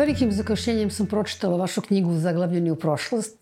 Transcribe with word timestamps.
Velikim 0.00 0.30
zakašnjenjem 0.32 0.90
sam 0.90 1.06
pročitala 1.06 1.56
vašu 1.56 1.80
knjigu 1.80 2.14
Zaglavljeni 2.14 2.70
u 2.70 2.76
prošlost. 2.76 3.38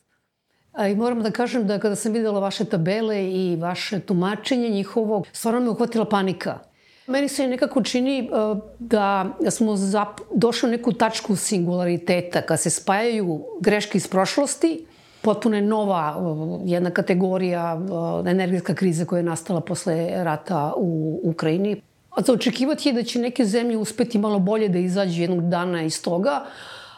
I 0.90 0.94
moram 0.94 1.22
da 1.22 1.30
kažem 1.30 1.66
da 1.66 1.78
kada 1.78 1.96
sam 1.96 2.12
videla 2.12 2.40
vaše 2.40 2.64
tabele 2.64 3.18
i 3.24 3.56
vaše 3.56 4.00
tumačenje 4.00 4.68
njihovog, 4.68 5.26
stvarno 5.32 5.60
me 5.60 5.70
uhvatila 5.70 6.04
panika. 6.04 6.58
Meni 7.06 7.28
se 7.28 7.46
nekako 7.46 7.82
čini 7.82 8.30
uh, 8.32 8.58
da 8.78 9.36
smo 9.50 9.76
zap, 9.76 10.20
došli 10.34 10.68
u 10.68 10.72
neku 10.72 10.92
tačku 10.92 11.36
singulariteta, 11.36 12.42
kad 12.42 12.60
se 12.60 12.70
spajaju 12.70 13.44
greške 13.60 13.98
iz 13.98 14.08
prošlosti, 14.08 14.86
potpuno 15.22 15.56
je 15.56 15.62
nova 15.62 16.16
uh, 16.18 16.60
jedna 16.64 16.90
kategorija 16.90 17.74
uh, 17.74 18.30
energetska 18.30 18.74
kriza 18.74 19.04
koja 19.04 19.18
je 19.18 19.30
nastala 19.30 19.60
posle 19.60 20.24
rata 20.24 20.72
u 20.76 21.20
Ukrajini. 21.24 21.82
A 22.18 22.22
za 22.22 22.32
očekivati 22.32 22.88
je 22.88 22.92
da 22.92 23.02
će 23.02 23.18
neke 23.18 23.44
zemlje 23.44 23.76
uspeti 23.76 24.18
malo 24.18 24.38
bolje 24.38 24.68
da 24.68 24.78
izađu 24.78 25.20
jednog 25.20 25.48
dana 25.48 25.82
iz 25.82 26.02
toga, 26.02 26.46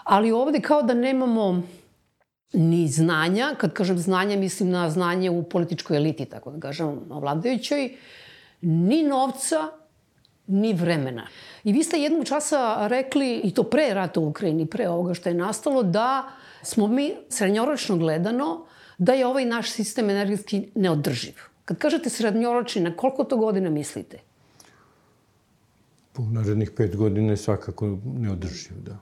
ali 0.04 0.32
ovde 0.32 0.60
kao 0.60 0.82
da 0.82 0.94
nemamo 0.94 1.62
ni 2.52 2.88
znanja, 2.88 3.54
kad 3.58 3.72
kažem 3.72 3.98
znanja 3.98 4.36
mislim 4.36 4.70
na 4.70 4.90
znanje 4.90 5.30
u 5.30 5.42
političkoj 5.42 5.96
eliti, 5.96 6.24
tako 6.24 6.50
da 6.50 6.60
kažem, 6.60 7.00
vladajućoj, 7.08 7.90
ni 8.60 9.02
novca, 9.02 9.68
ni 10.46 10.72
vremena. 10.72 11.26
I 11.64 11.72
vi 11.72 11.84
ste 11.84 12.00
jednog 12.00 12.24
časa 12.24 12.86
rekli, 12.86 13.40
i 13.44 13.54
to 13.54 13.62
pre 13.62 13.90
rata 13.94 14.20
u 14.20 14.28
Ukrajini, 14.28 14.66
pre 14.66 14.88
ovoga 14.88 15.14
što 15.14 15.28
je 15.28 15.34
nastalo, 15.34 15.82
da 15.82 16.30
smo 16.62 16.86
mi 16.86 17.12
srednjoročno 17.28 17.96
gledano, 17.96 18.64
da 18.98 19.12
je 19.12 19.26
ovaj 19.26 19.44
naš 19.44 19.70
sistem 19.70 20.10
energetski 20.10 20.68
neodrživ. 20.74 21.34
Kad 21.64 21.78
kažete 21.78 22.10
srednjoročni, 22.10 22.82
na 22.82 22.96
koliko 22.96 23.24
to 23.24 23.36
godina 23.36 23.70
mislite? 23.70 24.29
U 26.20 26.32
narednih 26.32 26.70
pet 26.76 26.96
godina 26.96 27.30
je 27.30 27.36
svakako 27.36 27.98
neodrživ, 28.04 28.82
da. 28.84 28.98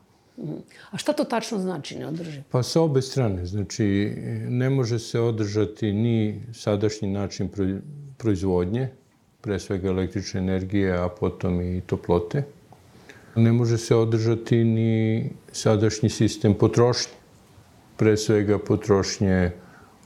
A 0.90 0.96
šta 0.96 1.12
to 1.12 1.24
tačno 1.24 1.58
znači 1.58 1.98
neodrživ? 1.98 2.42
Pa 2.50 2.62
sa 2.62 2.80
obe 2.80 3.02
strane. 3.02 3.46
Znači, 3.46 4.14
ne 4.48 4.70
može 4.70 4.98
se 4.98 5.20
održati 5.20 5.92
ni 5.92 6.42
sadašnji 6.52 7.08
način 7.10 7.48
proizvodnje, 8.18 8.88
pre 9.40 9.58
svega 9.58 9.88
električne 9.88 10.40
energije, 10.40 10.92
a 10.98 11.08
potom 11.08 11.60
i 11.62 11.80
toplote. 11.80 12.44
Ne 13.36 13.52
može 13.52 13.78
se 13.78 13.94
održati 13.94 14.64
ni 14.64 15.30
sadašnji 15.52 16.10
sistem 16.10 16.54
potrošnje, 16.54 17.12
pre 17.96 18.16
svega 18.16 18.58
potrošnje 18.58 19.50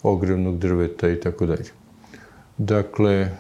ogrevnog 0.03 0.59
drveta 0.59 1.09
i 1.09 1.21
tako 1.21 1.47
dalje. 1.47 1.71
Dakle, 2.59 3.31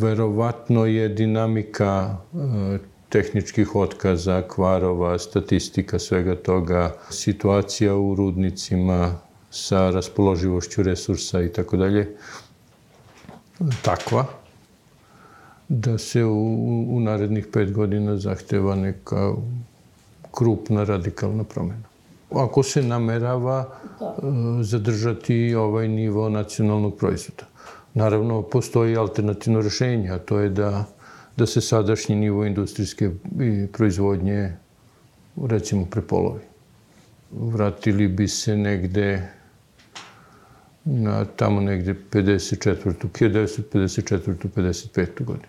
verovatno 0.00 0.86
je 0.86 1.08
dinamika 1.08 2.16
e, 2.34 2.78
tehničkih 3.08 3.76
otkaza, 3.76 4.42
kvarova, 4.48 5.18
statistika 5.18 5.98
svega 5.98 6.34
toga, 6.36 6.94
situacija 7.10 7.96
u 7.96 8.14
rudnicima 8.14 9.14
sa 9.50 9.90
raspoloživošću 9.90 10.82
resursa 10.82 11.42
i 11.42 11.52
tako 11.52 11.76
dalje, 11.76 12.16
takva 13.82 14.26
da 15.68 15.98
se 15.98 16.24
u, 16.24 16.96
u 16.96 17.00
narednih 17.00 17.46
pet 17.52 17.72
godina 17.72 18.16
zahteva 18.16 18.74
neka 18.74 19.32
krupna 20.30 20.84
radikalna 20.84 21.44
promena. 21.44 21.88
Ako 22.30 22.62
se 22.62 22.82
namerava 22.82 23.68
da. 24.00 24.16
zadržati 24.62 25.54
ovaj 25.54 25.88
nivo 25.88 26.28
nacionalnog 26.28 26.96
proizvoda. 26.96 27.46
Naravno, 27.94 28.42
postoji 28.42 28.96
alternativno 28.96 29.60
rešenje, 29.60 30.10
a 30.10 30.18
to 30.18 30.38
je 30.38 30.48
da, 30.48 30.84
da 31.36 31.46
se 31.46 31.60
sadašnji 31.60 32.16
nivo 32.16 32.44
industrijske 32.44 33.10
proizvodnje 33.72 34.56
recimo 35.36 35.86
prepolovi. 35.86 36.40
Vratili 37.30 38.08
bi 38.08 38.28
se 38.28 38.56
negde 38.56 39.28
na 40.84 41.24
tamo 41.24 41.60
negde 41.60 41.94
54. 42.12 42.94
1954. 43.12 44.48
55. 44.54 45.24
godinu. 45.24 45.48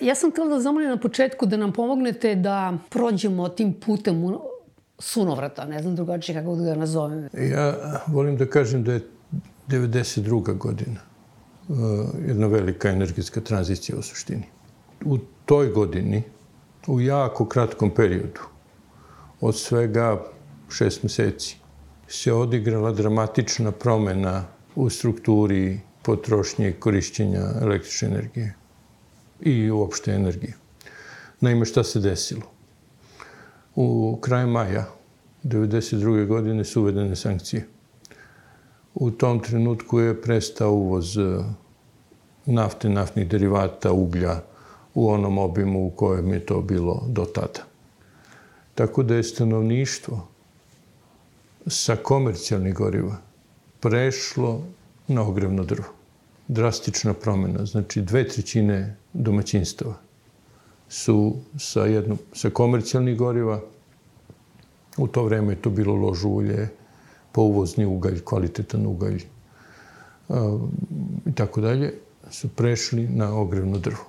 Ja 0.00 0.14
sam 0.14 0.30
htjela 0.30 0.48
da 0.48 0.60
zamolim 0.60 0.88
na 0.88 0.96
početku 0.96 1.46
da 1.46 1.56
nam 1.56 1.72
pomognete 1.72 2.34
da 2.34 2.78
prođemo 2.90 3.48
tim 3.48 3.72
putem 3.72 4.22
sunovrata, 4.98 5.64
ne 5.64 5.82
znam 5.82 5.96
drugačije 5.96 6.42
kako 6.42 6.56
da 6.56 6.64
ga 6.64 6.74
nazovem. 6.74 7.28
Ja 7.32 7.74
volim 8.06 8.36
da 8.36 8.46
kažem 8.46 8.84
da 8.84 8.92
je 8.92 9.00
92. 9.68 10.56
godina 10.56 11.00
uh, 11.68 11.76
jedna 12.26 12.46
velika 12.46 12.88
energetska 12.88 13.40
tranzicija 13.40 13.98
u 13.98 14.02
suštini. 14.02 14.44
U 15.04 15.18
toj 15.44 15.68
godini, 15.68 16.22
u 16.86 17.00
jako 17.00 17.48
kratkom 17.48 17.90
periodu, 17.90 18.40
od 19.40 19.58
svega 19.58 20.24
šest 20.70 21.02
meseci, 21.02 21.56
se 22.08 22.32
odigrala 22.32 22.92
dramatična 22.92 23.72
promena 23.72 24.44
u 24.74 24.90
strukturi 24.90 25.80
potrošnje 26.02 26.68
i 26.68 26.72
korišćenja 26.72 27.42
električne 27.60 28.08
energije 28.08 28.54
i 29.40 29.70
uopšte 29.70 30.12
energije. 30.12 30.54
Naime, 31.40 31.64
šta 31.64 31.84
se 31.84 32.00
desilo? 32.00 32.42
U 33.74 34.18
kraju 34.22 34.48
maja 34.48 34.86
1992. 35.44 36.26
godine 36.26 36.64
su 36.64 36.80
uvedene 36.80 37.16
sankcije. 37.16 37.66
U 38.98 39.10
tom 39.10 39.40
trenutku 39.40 39.98
je 40.00 40.22
prestao 40.22 40.72
uvoz 40.72 41.18
e, 41.18 41.44
nafte, 42.46 42.88
naftnih 42.88 43.28
derivata, 43.28 43.92
uglja 43.92 44.40
u 44.94 45.10
onom 45.10 45.38
obimu 45.38 45.86
u 45.86 45.90
kojem 45.90 46.32
je 46.32 46.46
to 46.46 46.60
bilo 46.60 47.02
do 47.08 47.24
tada. 47.24 47.64
Tako 48.74 49.02
da 49.02 49.14
je 49.14 49.22
stanovništvo 49.22 50.28
sa 51.66 51.96
komercijalnih 51.96 52.74
goriva 52.74 53.16
prešlo 53.80 54.62
na 55.08 55.22
ogrevno 55.22 55.64
drvo. 55.64 55.88
Drastična 56.48 57.12
promena, 57.12 57.66
znači 57.66 58.00
dve 58.02 58.28
trećine 58.28 58.96
domaćinstava 59.12 59.94
su 60.88 61.36
sa, 61.58 61.84
jednom, 61.84 62.18
sa 62.32 62.50
komercijalnih 62.50 63.16
goriva, 63.16 63.60
u 64.96 65.06
to 65.06 65.24
vreme 65.24 65.52
je 65.52 65.62
to 65.62 65.70
bilo 65.70 65.94
lož 65.94 66.24
ulje, 66.24 66.68
pouvozni 67.36 67.84
ugalj, 67.84 68.22
kvalitetan 68.24 68.86
ugalj 68.86 69.22
i 71.26 71.34
tako 71.34 71.60
dalje, 71.60 71.92
su 72.30 72.48
prešli 72.48 73.08
na 73.08 73.34
ogrevno 73.34 73.78
drvo. 73.78 74.06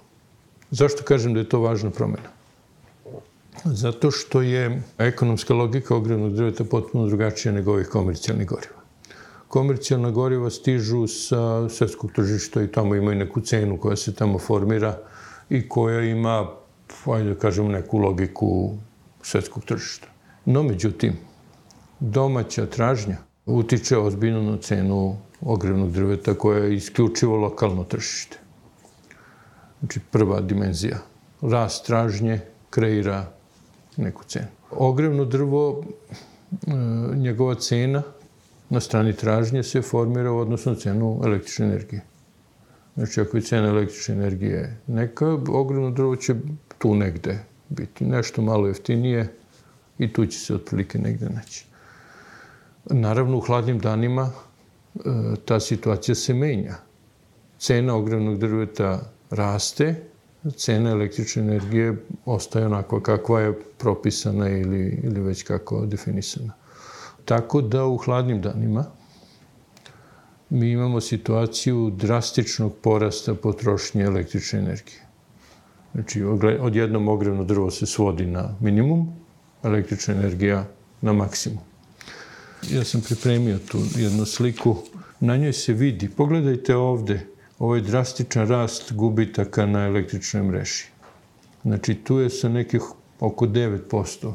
Zašto 0.71 1.03
kažem 1.03 1.33
da 1.33 1.43
je 1.43 1.49
to 1.49 1.59
važna 1.59 1.89
promena? 1.91 2.31
Zato 3.63 4.11
što 4.11 4.41
je 4.41 4.81
ekonomska 4.97 5.53
logika 5.53 5.95
ogrevnog 5.95 6.33
drveta 6.35 6.63
potpuno 6.63 7.07
drugačija 7.07 7.51
nego 7.51 7.71
ovih 7.71 7.87
komercijalnih 7.87 8.47
goriva. 8.47 8.79
Komercijalna 9.47 10.11
goriva 10.11 10.49
stižu 10.49 11.07
sa 11.07 11.69
svetskog 11.69 12.11
tržišta 12.15 12.63
i 12.63 12.71
tamo 12.71 12.95
imaju 12.95 13.19
neku 13.25 13.41
cenu 13.41 13.77
koja 13.77 13.95
se 13.95 14.15
tamo 14.15 14.39
formira 14.39 14.97
i 15.49 15.67
koja 15.69 16.01
ima, 16.01 16.47
ajde 17.05 17.33
da 17.33 17.39
kažemo, 17.39 17.69
neku 17.69 17.97
logiku 17.97 18.77
svetskog 19.21 19.65
tržišta. 19.65 20.07
No, 20.45 20.63
međutim, 20.63 21.26
domaća 21.99 22.65
tražnja 22.65 23.17
utiče 23.45 23.97
ozbiljno 23.97 24.41
na 24.41 24.57
cenu 24.57 25.17
ogrevnog 25.41 25.91
drveta 25.91 26.33
koja 26.33 26.63
je 26.63 26.75
isključivo 26.75 27.35
lokalno 27.35 27.83
tržište. 27.83 28.37
Znači, 29.79 29.99
prva 30.11 30.41
dimenzija. 30.41 30.97
Rast 31.41 31.85
tražnje 31.85 32.39
kreira 32.69 33.31
neku 33.97 34.23
cenu. 34.23 34.47
Ogrevno 34.71 35.25
drvo, 35.25 35.83
e, 36.51 36.71
njegova 37.15 37.55
cena 37.55 38.03
na 38.69 38.79
strani 38.79 39.13
tražnje 39.13 39.63
se 39.63 39.81
formira 39.81 40.31
u 40.31 40.37
odnosu 40.37 40.69
na 40.69 40.75
cenu 40.75 41.21
električne 41.25 41.65
energije. 41.65 42.01
Znači, 42.95 43.21
ako 43.21 43.37
je 43.37 43.43
cena 43.43 43.67
električne 43.67 44.15
energije 44.15 44.77
neka, 44.87 45.37
ogrevno 45.49 45.91
drvo 45.91 46.15
će 46.15 46.35
tu 46.77 46.95
negde 46.95 47.39
biti 47.69 48.05
nešto 48.05 48.41
malo 48.41 48.67
jeftinije 48.67 49.33
i 49.97 50.13
tu 50.13 50.25
će 50.25 50.39
se 50.39 50.55
otprilike 50.55 50.99
negde 50.99 51.29
naći. 51.29 51.65
Naravno, 52.89 53.37
u 53.37 53.41
hladnim 53.41 53.79
danima 53.79 54.31
e, 54.95 54.99
ta 55.45 55.59
situacija 55.59 56.15
se 56.15 56.33
menja. 56.33 56.75
Cena 57.59 57.95
ogrevnog 57.95 58.37
drveta 58.37 59.11
raste, 59.29 60.03
cena 60.55 60.89
električne 60.89 61.41
energije 61.41 62.05
ostaje 62.25 62.65
onako 62.65 62.99
kakva 62.99 63.41
je 63.41 63.59
propisana 63.77 64.49
ili, 64.49 64.99
ili 65.03 65.21
već 65.21 65.43
kako 65.43 65.85
definisana. 65.85 66.53
Tako 67.25 67.61
da 67.61 67.85
u 67.85 67.97
hladnim 67.97 68.41
danima 68.41 68.85
mi 70.49 70.71
imamo 70.71 71.01
situaciju 71.01 71.89
drastičnog 71.89 72.73
porasta 72.81 73.33
potrošnje 73.33 74.03
električne 74.03 74.59
energije. 74.59 75.01
Znači, 75.93 76.23
odjednom 76.59 77.07
ogrevno 77.07 77.43
drvo 77.43 77.71
se 77.71 77.85
svodi 77.85 78.25
na 78.25 78.55
minimum, 78.59 79.07
električna 79.63 80.13
energija 80.13 80.65
na 81.01 81.13
maksimum. 81.13 81.66
Ja 82.63 82.83
sam 82.83 83.01
pripremio 83.01 83.57
tu 83.57 83.79
jednu 83.95 84.25
sliku. 84.25 84.75
Na 85.19 85.37
njoj 85.37 85.53
se 85.53 85.73
vidi, 85.73 86.09
pogledajte 86.09 86.75
ovde, 86.75 87.27
ovaj 87.59 87.81
drastičan 87.81 88.47
rast 88.47 88.93
gubitaka 88.93 89.65
na 89.65 89.85
električnoj 89.85 90.43
mreži. 90.43 90.83
Znači, 91.61 91.95
tu 91.95 92.19
je 92.19 92.29
sa 92.29 92.49
nekih 92.49 92.81
oko 93.19 93.45
9% 93.45 94.33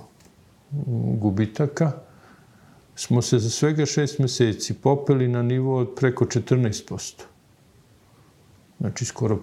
gubitaka, 1.18 1.92
smo 2.94 3.22
se 3.22 3.38
za 3.38 3.50
svega 3.50 3.86
šest 3.86 4.18
meseci 4.18 4.74
popeli 4.74 5.28
na 5.28 5.42
nivo 5.42 5.78
od 5.78 5.94
preko 5.96 6.24
14%. 6.24 7.22
Znači, 8.80 9.04
skoro 9.04 9.38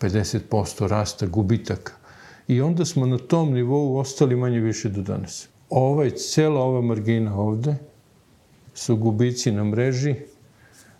50% 0.00 0.86
rasta 0.86 1.26
gubitaka. 1.26 1.92
I 2.48 2.60
onda 2.60 2.84
smo 2.84 3.06
na 3.06 3.18
tom 3.18 3.52
nivou 3.52 3.96
ostali 3.96 4.36
manje 4.36 4.60
više 4.60 4.88
do 4.88 5.02
danas. 5.02 5.48
Ovaj, 5.70 6.10
cela 6.10 6.60
ova 6.60 6.80
margina 6.80 7.40
ovde 7.40 7.76
su 8.78 8.96
gubici 8.96 9.52
na 9.52 9.64
mreži, 9.64 10.14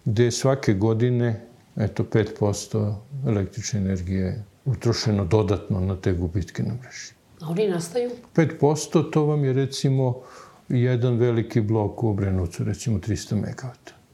gde 0.05 0.31
svake 0.31 0.75
godine, 0.75 1.41
eto, 1.77 2.03
5% 2.03 2.95
električne 3.27 3.81
energije 3.81 4.45
utrošeno 4.65 5.25
dodatno 5.25 5.81
na 5.81 5.97
te 5.97 6.13
gubitke 6.13 6.63
na 6.63 6.75
mreži. 6.75 7.13
A 7.41 7.51
oni 7.51 7.69
nastaju? 7.69 8.11
5% 8.35 9.11
to 9.11 9.25
vam 9.25 9.45
je 9.45 9.53
recimo 9.53 10.21
jedan 10.69 11.17
veliki 11.17 11.61
blok 11.61 12.03
u 12.03 12.09
Obrenovcu, 12.09 12.65
recimo 12.65 12.99
300 12.99 13.35
MW. 13.35 13.71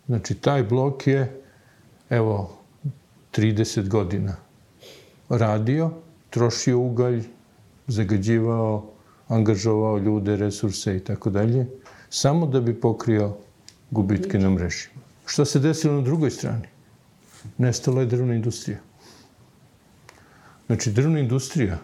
Znači, 0.07 0.35
taj 0.35 0.63
blok 0.63 1.07
je, 1.07 1.41
evo, 2.11 2.59
30 3.33 3.89
godina 3.89 4.37
radio, 5.29 5.91
trošio 6.31 6.79
ugalj, 6.79 7.23
zagađivao, 7.87 8.91
angažovao 9.29 9.99
ljude, 9.99 10.37
resurse 10.37 10.97
i 10.97 11.01
tako 11.01 11.31
dalje, 11.31 11.67
samo 12.11 12.47
da 12.47 12.61
bi 12.61 12.81
pokrio 12.81 13.37
gubitke 13.95 14.39
na 14.39 14.51
mreži. 14.51 14.89
Šta 15.27 15.45
se 15.45 15.61
desilo 15.63 15.95
na 15.95 16.03
drugoj 16.03 16.31
strani? 16.31 16.69
Nestala 17.59 18.03
je 18.03 18.11
drvna 18.11 18.35
industrija. 18.35 18.79
Znači, 20.67 20.93
drvna 20.93 21.21
industrija, 21.21 21.79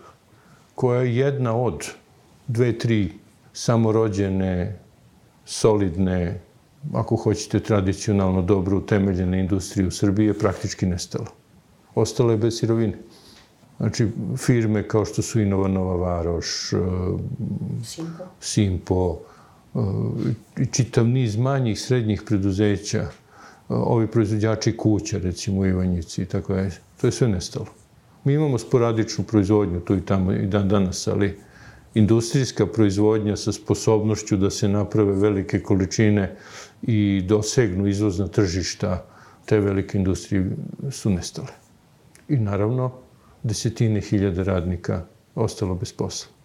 koja 0.74 1.02
je 1.02 1.16
jedna 1.16 1.54
od 1.56 1.86
dve, 2.48 2.72
tri 2.78 3.12
samorođene, 3.52 4.78
solidne, 5.44 6.40
ako 6.94 7.16
hoćete 7.16 7.60
tradicionalno 7.60 8.42
dobro 8.42 8.78
utemeljene 8.78 9.40
industrije 9.40 9.88
u 9.88 9.90
Srbiji, 9.90 10.26
je 10.26 10.38
praktički 10.38 10.86
nestala. 10.86 11.30
Ostala 11.94 12.32
je 12.32 12.38
bez 12.38 12.58
sirovine. 12.58 12.98
Znači, 13.76 14.08
firme 14.36 14.88
kao 14.88 15.04
što 15.04 15.22
su 15.22 15.40
Inovanova 15.40 15.96
Varoš, 15.96 16.70
Simpo. 17.84 18.24
Simpo, 18.40 19.20
čitav 20.72 21.08
niz 21.08 21.36
manjih, 21.36 21.80
srednjih 21.80 22.22
preduzeća, 22.26 23.06
ovi 23.68 24.06
proizvođači 24.06 24.76
kuća, 24.76 25.18
recimo 25.18 25.66
Ivanjici 25.66 26.22
i 26.22 26.26
tako 26.26 26.54
je, 26.54 26.70
to 27.00 27.06
je 27.06 27.12
sve 27.12 27.28
nestalo. 27.28 27.66
Mi 28.24 28.34
imamo 28.34 28.58
sporadičnu 28.58 29.24
proizvodnju 29.24 29.80
tu 29.80 29.96
i 29.96 30.00
tamo 30.00 30.32
i 30.32 30.46
dan 30.46 30.68
danas, 30.68 31.06
ali 31.06 31.38
industrijska 31.94 32.66
proizvodnja 32.66 33.36
sa 33.36 33.52
sposobnošću 33.52 34.36
da 34.36 34.50
se 34.50 34.68
naprave 34.68 35.12
velike 35.12 35.62
količine 35.62 36.36
i 36.82 37.22
dosegnu 37.28 37.86
izvozna 37.86 38.28
tržišta, 38.28 39.06
te 39.46 39.60
velike 39.60 39.98
industrije 39.98 40.50
su 40.90 41.10
nestale. 41.10 41.48
I 42.28 42.36
naravno, 42.36 42.92
desetine 43.42 44.00
hiljade 44.00 44.44
radnika 44.44 45.04
ostalo 45.34 45.74
bez 45.74 45.92
posla. 45.92 46.39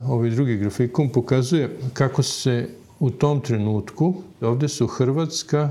Ovaj 0.00 0.30
drugi 0.30 0.56
grafikon 0.56 1.08
pokazuje 1.08 1.76
kako 1.92 2.22
se 2.22 2.68
u 3.00 3.10
tom 3.10 3.40
trenutku, 3.40 4.14
ovde 4.40 4.68
su 4.68 4.86
Hrvatska 4.86 5.70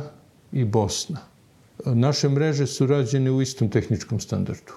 i 0.52 0.66
Bosna. 0.66 1.20
Naše 1.86 2.30
mreže 2.30 2.68
su 2.68 2.88
rađene 2.88 3.32
u 3.32 3.42
istom 3.42 3.70
tehničkom 3.70 4.20
standardu. 4.20 4.74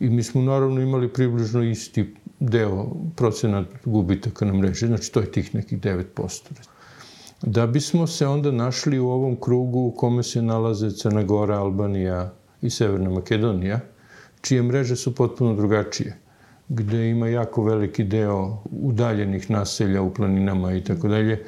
I 0.00 0.08
mi 0.08 0.22
smo 0.22 0.42
naravno 0.42 0.80
imali 0.80 1.12
približno 1.12 1.62
isti 1.62 2.14
deo 2.40 2.86
procenat 3.16 3.66
gubitaka 3.84 4.44
na 4.44 4.54
mreži, 4.54 4.86
znači 4.86 5.12
to 5.12 5.20
je 5.20 5.32
tih 5.32 5.54
nekih 5.54 5.80
9%. 5.80 6.40
Da 7.42 7.66
bismo 7.66 8.06
se 8.06 8.26
onda 8.26 8.50
našli 8.50 8.98
u 8.98 9.08
ovom 9.08 9.36
krugu 9.40 9.78
u 9.78 9.90
kome 9.90 10.22
se 10.22 10.42
nalaze 10.42 10.90
Crna 10.90 11.22
Gora, 11.22 11.58
Albanija 11.58 12.32
i 12.62 12.70
Severna 12.70 13.10
Makedonija, 13.10 13.80
čije 14.40 14.62
mreže 14.62 14.96
su 14.96 15.14
potpuno 15.14 15.54
drugačije 15.54 16.23
gde 16.68 17.10
ima 17.10 17.28
jako 17.28 17.64
veliki 17.64 18.04
deo 18.04 18.62
udaljenih 18.70 19.50
naselja 19.50 20.02
u 20.02 20.14
planinama 20.14 20.72
i 20.72 20.84
tako 20.84 21.08
dalje, 21.08 21.44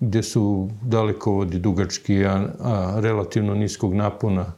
gde 0.00 0.22
su 0.22 0.70
dalekovodi 0.82 1.58
dugački, 1.58 2.24
a, 2.24 2.48
a 2.60 3.00
relativno 3.00 3.54
niskog 3.54 3.94
napona, 3.94 4.52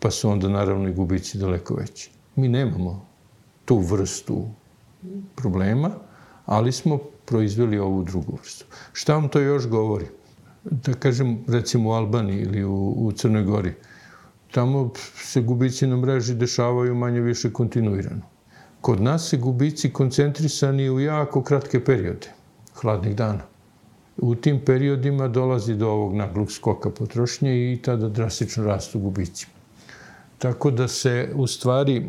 pa 0.00 0.10
su 0.10 0.30
onda 0.30 0.48
naravno 0.48 0.88
i 0.88 0.92
gubici 0.92 1.38
daleko 1.38 1.74
veći. 1.74 2.10
Mi 2.36 2.48
nemamo 2.48 3.06
tu 3.64 3.78
vrstu 3.78 4.48
problema, 5.34 5.90
ali 6.46 6.72
smo 6.72 6.98
proizveli 7.24 7.78
ovu 7.78 8.04
drugu 8.04 8.38
vrstu. 8.42 8.66
Šta 8.92 9.14
vam 9.14 9.28
to 9.28 9.40
još 9.40 9.68
govori? 9.68 10.06
Da 10.64 10.92
kažem, 10.92 11.44
recimo 11.48 11.90
u 11.90 11.92
Albaniji 11.92 12.40
ili 12.40 12.64
u, 12.64 12.94
u 12.96 13.12
Crnoj 13.12 13.42
Gori, 13.42 13.72
tamo 14.50 14.90
se 15.14 15.40
gubici 15.40 15.86
na 15.86 15.96
mreži 15.96 16.34
dešavaju 16.34 16.94
manje 16.94 17.20
više 17.20 17.52
kontinuirano. 17.52 18.35
Kod 18.86 19.00
nas 19.02 19.28
se 19.28 19.36
gubici 19.36 19.90
koncentrisani 19.92 20.90
u 20.90 21.00
jako 21.00 21.42
kratke 21.42 21.84
periode, 21.84 22.28
hladnih 22.74 23.16
dana. 23.16 23.42
U 24.16 24.34
tim 24.34 24.60
periodima 24.64 25.28
dolazi 25.28 25.74
do 25.74 25.88
ovog 25.88 26.14
naglog 26.14 26.52
skoka 26.52 26.90
potrošnje 26.90 27.72
i 27.72 27.80
tada 27.82 28.08
drastično 28.08 28.64
rastu 28.64 28.98
gubici. 28.98 29.46
Tako 30.38 30.70
da 30.70 30.88
se 30.88 31.32
u 31.34 31.46
stvari 31.46 32.06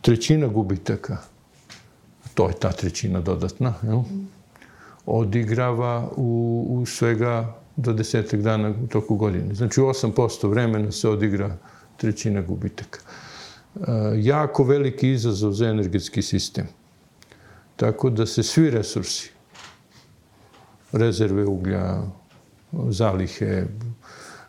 trećina 0.00 0.46
gubitaka, 0.46 1.16
to 2.34 2.48
je 2.48 2.58
ta 2.60 2.72
trećina 2.72 3.20
dodatna, 3.20 3.74
jel? 3.82 4.02
odigrava 5.06 6.10
u, 6.16 6.66
u 6.70 6.86
svega 6.86 7.56
do 7.76 7.92
desetak 7.92 8.42
dana 8.42 8.74
u 8.84 8.86
toku 8.86 9.16
godine. 9.16 9.54
Znači 9.54 9.80
u 9.80 9.84
8% 9.84 10.50
vremena 10.50 10.92
se 10.92 11.08
odigra 11.08 11.56
trećina 11.96 12.42
gubitaka. 12.42 13.00
Jako 14.16 14.64
veliki 14.64 15.10
izazov 15.10 15.52
za 15.52 15.68
energetski 15.68 16.22
sistem. 16.22 16.66
Tako 17.76 18.10
da 18.10 18.26
se 18.26 18.42
svi 18.42 18.70
resursi, 18.70 19.30
rezerve 20.92 21.44
uglja, 21.46 22.02
zalihe, 22.90 23.64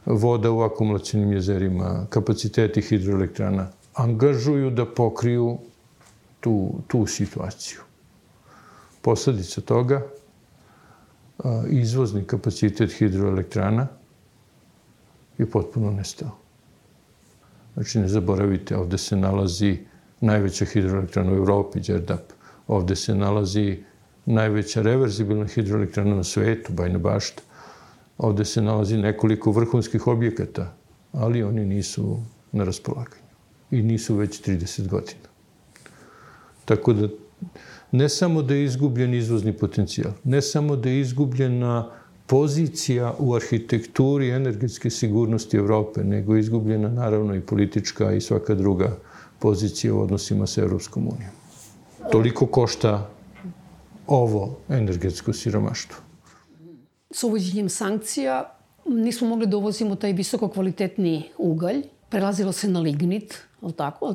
voda 0.05 0.51
u 0.51 0.62
akumulacijnim 0.62 1.33
jezerima, 1.33 2.05
kapaciteti 2.09 2.81
hidroelektrana, 2.81 3.67
angažuju 3.93 4.69
da 4.69 4.86
pokriju 4.86 5.57
tu, 6.39 6.81
tu 6.88 7.05
situaciju. 7.05 7.79
Posledica 9.01 9.62
toga, 9.62 10.01
izvozni 11.69 12.24
kapacitet 12.24 12.91
hidroelektrana 12.91 13.88
je 15.38 15.50
potpuno 15.50 15.91
nestao. 15.91 16.31
Znači, 17.79 18.00
ne 18.00 18.07
zaboravite, 18.07 18.77
ovde 18.77 18.98
se 18.98 19.15
nalazi 19.15 19.77
najveća 20.21 20.65
hidroelektrana 20.65 21.31
u 21.31 21.36
Evropi, 21.36 21.79
Đerdap. 21.79 22.31
Ovde 22.67 22.95
se 22.95 23.15
nalazi 23.15 23.77
najveća 24.25 24.81
reverzibilna 24.81 25.45
hidroelektrana 25.48 26.15
na 26.15 26.24
svetu, 26.24 26.74
Bajna 26.74 27.00
bašta. 27.00 27.41
Ovde 28.17 28.45
se 28.45 28.62
nalazi 28.62 28.98
nekoliko 28.98 29.51
vrhunskih 29.51 30.07
objekata, 30.07 30.75
ali 31.12 31.43
oni 31.43 31.65
nisu 31.65 32.19
na 32.51 32.63
raspolaganju. 32.63 33.31
I 33.71 33.81
nisu 33.81 34.15
već 34.15 34.41
30 34.41 34.88
godina. 34.88 35.29
Tako 36.65 36.93
da, 36.93 37.07
ne 37.91 38.09
samo 38.09 38.41
da 38.41 38.53
je 38.53 38.63
izgubljen 38.63 39.13
izvozni 39.13 39.53
potencijal, 39.53 40.13
ne 40.24 40.41
samo 40.41 40.75
da 40.75 40.89
je 40.89 41.00
izgubljena 41.00 41.91
pozicija 42.29 43.13
u 43.19 43.33
arhitekturi 43.36 44.29
energetske 44.29 44.89
sigurnosti 44.89 45.57
Evrope, 45.57 46.03
nego 46.03 46.38
izgubljena 46.38 46.89
naravno 46.89 47.36
i 47.36 47.41
politička 47.41 48.12
i 48.12 48.21
svaka 48.21 48.55
druga 48.55 48.98
pozicija 49.39 49.93
u 49.93 50.01
odnosima 50.01 50.48
sa 50.48 50.62
Evropskom 50.62 51.03
unijom. 51.03 51.31
Toliko 52.12 52.45
košta 52.45 53.09
ovo 54.07 54.57
energetsko 54.69 55.33
siromaštvo. 55.33 55.98
S 57.12 57.24
uvođenjem 57.24 57.69
sankcija 57.69 58.55
nismo 58.86 59.27
mogli 59.27 59.48
da 59.48 59.57
uvozimo 59.57 59.95
taj 59.95 60.13
visoko 60.13 60.48
kvalitetni 60.48 61.24
ugalj, 61.38 61.81
prelazilo 62.09 62.51
se 62.51 62.67
na 62.67 62.79
lignit, 62.79 63.38
ali 63.62 63.74
tako? 63.74 64.13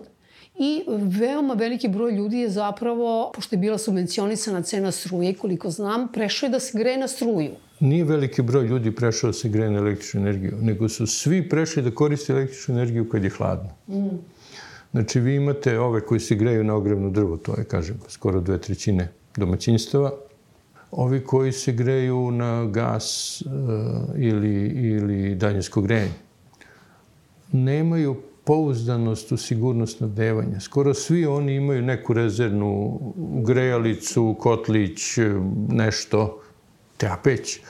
I 0.59 0.85
veoma 1.19 1.55
veliki 1.55 1.89
broj 1.89 2.13
ljudi 2.13 2.39
je 2.39 2.51
zapravo, 2.51 3.33
pošto 3.35 3.55
je 3.55 3.59
bila 3.59 3.79
subvencionisana 3.79 4.63
cena 4.63 4.91
struje, 4.91 5.35
koliko 5.35 5.71
znam, 5.71 6.13
prešao 6.13 6.47
je 6.47 6.51
da 6.51 6.61
se 6.61 6.79
greje 6.79 6.99
na 6.99 7.09
struju 7.09 7.51
nije 7.81 8.05
veliki 8.05 8.43
broj 8.43 8.67
ljudi 8.67 8.91
prešao 8.91 9.29
da 9.29 9.33
se 9.33 9.49
greje 9.49 9.71
na 9.71 9.79
električnu 9.79 10.21
energiju, 10.21 10.59
nego 10.61 10.89
su 10.89 11.07
svi 11.07 11.49
prešli 11.49 11.83
da 11.83 11.91
koriste 11.91 12.33
električnu 12.33 12.75
energiju 12.75 13.09
kad 13.09 13.25
je 13.25 13.31
hladno. 13.31 13.71
Mm. 13.89 14.17
Znači, 14.93 15.21
vi 15.21 15.35
imate 15.35 15.79
ove 15.79 16.01
koji 16.01 16.21
se 16.21 16.35
greju 16.35 16.65
na 16.65 16.75
ogrevno 16.75 17.11
drvo, 17.11 17.37
to 17.37 17.55
je, 17.59 17.65
kažem, 17.65 17.97
skoro 18.09 18.41
dve 18.41 18.59
trećine 18.59 19.09
domaćinstava. 19.37 20.13
Ovi 20.91 21.21
koji 21.21 21.53
se 21.53 21.73
greju 21.73 22.31
na 22.31 22.65
gas 22.65 23.43
uh, 23.43 23.53
ili, 24.17 24.67
ili 24.67 25.35
daljinsko 25.35 25.81
grejanje 25.81 26.25
nemaju 27.53 28.17
pouzdanost 28.45 29.33
u 29.33 29.37
sigurnost 29.37 29.97
snabdevanja. 29.97 30.61
Skoro 30.61 30.95
svi 30.95 31.27
oni 31.27 31.55
imaju 31.55 31.83
neku 31.83 32.13
rezervnu 32.13 33.01
grejalicu, 33.47 34.37
kotlić, 34.39 35.01
nešto, 35.69 36.41
tepeć, 36.97 37.61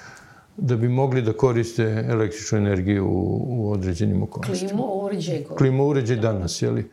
da 0.56 0.76
bi 0.76 0.88
mogli 0.88 1.22
da 1.22 1.32
koriste 1.32 2.04
električnu 2.08 2.58
energiju 2.58 3.06
u, 3.06 3.44
u 3.48 3.70
određenim 3.72 4.22
okolnostima. 4.22 4.68
Klimo 4.68 4.84
uređaj. 4.94 5.44
Klimo 5.58 5.86
uređaj 5.86 6.16
danas, 6.16 6.62
jeli? 6.62 6.90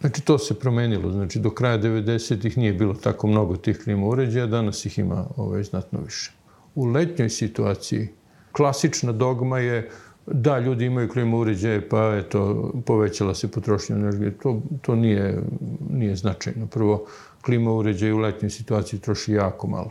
Znači, 0.00 0.22
to 0.22 0.38
se 0.38 0.58
promenilo. 0.58 1.12
Znači, 1.12 1.38
do 1.38 1.50
kraja 1.50 1.78
90-ih 1.78 2.58
nije 2.58 2.72
bilo 2.72 2.94
tako 2.94 3.26
mnogo 3.26 3.56
tih 3.56 3.80
klima 3.84 4.06
uređaja, 4.06 4.46
danas 4.46 4.86
ih 4.86 4.98
ima 4.98 5.26
ovaj, 5.36 5.62
znatno 5.62 6.00
više. 6.04 6.32
U 6.74 6.84
letnjoj 6.84 7.28
situaciji 7.28 8.08
klasična 8.52 9.12
dogma 9.12 9.58
je 9.58 9.90
da, 10.26 10.58
ljudi 10.58 10.84
imaju 10.84 11.08
klimu 11.08 11.38
uređaje, 11.38 11.88
pa 11.88 12.16
eto, 12.16 12.72
povećala 12.86 13.34
se 13.34 13.50
potrošnja 13.50 13.96
energije. 13.96 14.38
To, 14.42 14.62
to 14.82 14.94
nije, 14.94 15.42
nije 15.90 16.16
značajno. 16.16 16.66
Prvo, 16.66 17.06
klima 17.42 17.72
uređaje 17.72 18.14
u 18.14 18.18
letnjoj 18.18 18.50
situaciji 18.50 19.00
troši 19.00 19.32
jako 19.32 19.66
malo. 19.66 19.90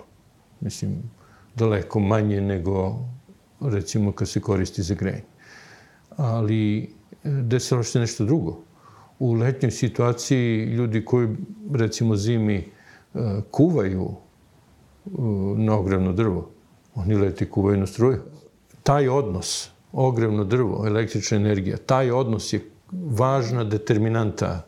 Mislim, 0.61 1.03
daleko 1.55 1.99
manje 1.99 2.41
nego, 2.41 2.95
recimo, 3.61 4.11
kad 4.11 4.29
se 4.29 4.41
koristi 4.41 4.83
za 4.83 4.95
grejanje. 4.95 5.23
Ali, 6.17 6.83
e, 6.83 6.87
desilo 7.23 7.83
se 7.83 7.99
nešto 7.99 8.25
drugo 8.25 8.57
u 9.19 9.33
letnjoj 9.33 9.71
situaciji 9.71 10.65
ljudi 10.65 11.05
koji, 11.05 11.27
recimo, 11.73 12.15
zimi 12.15 12.57
e, 12.57 13.19
kuvaju 13.51 14.11
e, 15.05 15.09
na 15.57 15.77
ogrevno 15.77 16.13
drvo, 16.13 16.49
oni 16.95 17.15
leti 17.15 17.49
kuvaju 17.49 17.77
na 17.77 17.85
struju. 17.85 18.19
Taj 18.83 19.09
odnos, 19.09 19.69
ogrevno 19.91 20.43
drvo, 20.43 20.87
električna 20.87 21.37
energija, 21.37 21.77
taj 21.77 22.11
odnos 22.11 22.53
je 22.53 22.69
važna 22.91 23.63
determinanta 23.63 24.65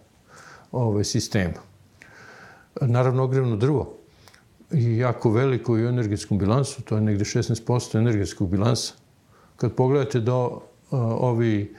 ove 0.71 1.03
sistema. 1.03 1.61
Naravno, 2.81 3.23
ogrevno 3.23 3.55
drvo 3.55 3.98
je 4.71 4.97
jako 4.97 5.31
veliko 5.31 5.77
i 5.77 5.85
u 5.85 5.89
energetskom 5.89 6.37
bilansu, 6.37 6.81
to 6.81 6.95
je 6.95 7.01
negde 7.01 7.25
16% 7.25 7.97
energetskog 7.97 8.49
bilansa. 8.49 8.93
Kad 9.55 9.75
pogledate 9.75 10.19
da 10.19 10.49
ovi 10.91 11.75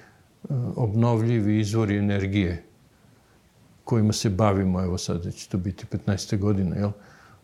obnovljivi 0.77 1.61
izvori 1.61 1.97
energije 1.97 2.65
kojima 3.85 4.13
se 4.13 4.31
bavimo, 4.31 4.83
evo 4.83 4.99
sad 4.99 5.25
da 5.25 5.31
će 5.31 5.49
to 5.49 5.59
biti 5.59 5.87
15. 5.87 6.39
godina, 6.39 6.77
jel? 6.77 6.91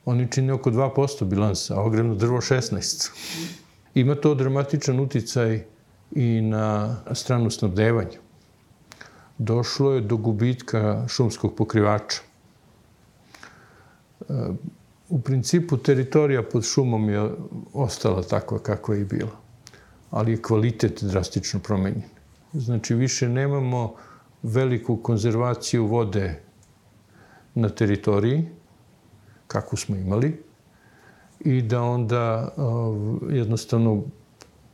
Oni 0.05 0.29
čine 0.33 0.53
oko 0.53 0.71
2% 0.71 1.25
bilansa, 1.25 1.75
a 1.75 1.83
ogrevno 1.83 2.15
drvo 2.15 2.41
16. 2.41 3.11
Ima 3.95 4.15
to 4.15 4.35
dramatičan 4.35 5.01
uticaj 5.01 5.65
i 6.13 6.41
na 6.41 6.97
stranu 7.13 7.51
snabdevanja. 7.51 8.19
Došlo 9.39 9.93
je 9.93 10.01
do 10.01 10.17
gubitka 10.17 11.05
šumskog 11.09 11.55
pokrivača. 11.57 12.21
U 15.09 15.21
principu, 15.21 15.77
teritorija 15.77 16.43
pod 16.43 16.65
šumom 16.65 17.09
je 17.09 17.31
ostala 17.73 18.23
takva 18.23 18.59
kakva 18.59 18.95
je 18.95 19.01
i 19.01 19.05
bila, 19.05 19.37
ali 20.11 20.33
je 20.33 20.43
kvalitet 20.43 21.05
drastično 21.05 21.61
promenjen. 21.61 22.03
Znači, 22.53 22.95
više 22.95 23.29
nemamo 23.29 23.95
veliku 24.43 24.97
konzervaciju 24.97 25.87
vode 25.87 26.43
na 27.55 27.69
teritoriji, 27.69 28.49
kakvu 29.47 29.77
smo 29.77 29.97
imali, 29.97 30.43
i 31.41 31.63
da 31.63 31.83
onda 31.83 32.55
jednostavno 33.31 34.03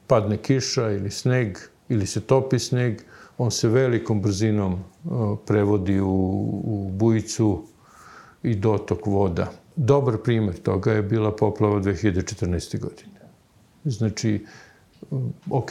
padne 0.06 0.36
kiša 0.36 0.90
ili 0.90 1.10
sneg, 1.10 1.58
ili 1.88 2.06
se 2.06 2.20
topi 2.20 2.58
sneg, 2.58 3.02
on 3.38 3.50
se 3.50 3.68
velikom 3.68 4.22
brzinom 4.22 4.84
prevodi 5.46 6.00
u, 6.00 6.08
u 6.64 6.90
bujicu 6.92 7.62
i 8.42 8.54
dotok 8.54 9.06
voda. 9.06 9.61
Dobar 9.76 10.16
primer 10.24 10.56
toga 10.56 10.92
je 10.92 11.02
bila 11.02 11.36
poplava 11.36 11.80
2014. 11.80 12.80
godine. 12.80 13.20
Znači, 13.84 14.46
ok, 15.50 15.70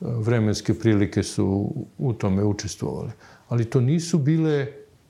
vremenske 0.00 0.74
prilike 0.74 1.22
su 1.22 1.74
u 1.98 2.12
tome 2.12 2.44
učestvovale. 2.44 3.12
Ali 3.48 3.64
to 3.64 3.80
nisu 3.80 4.18
bile 4.18 4.66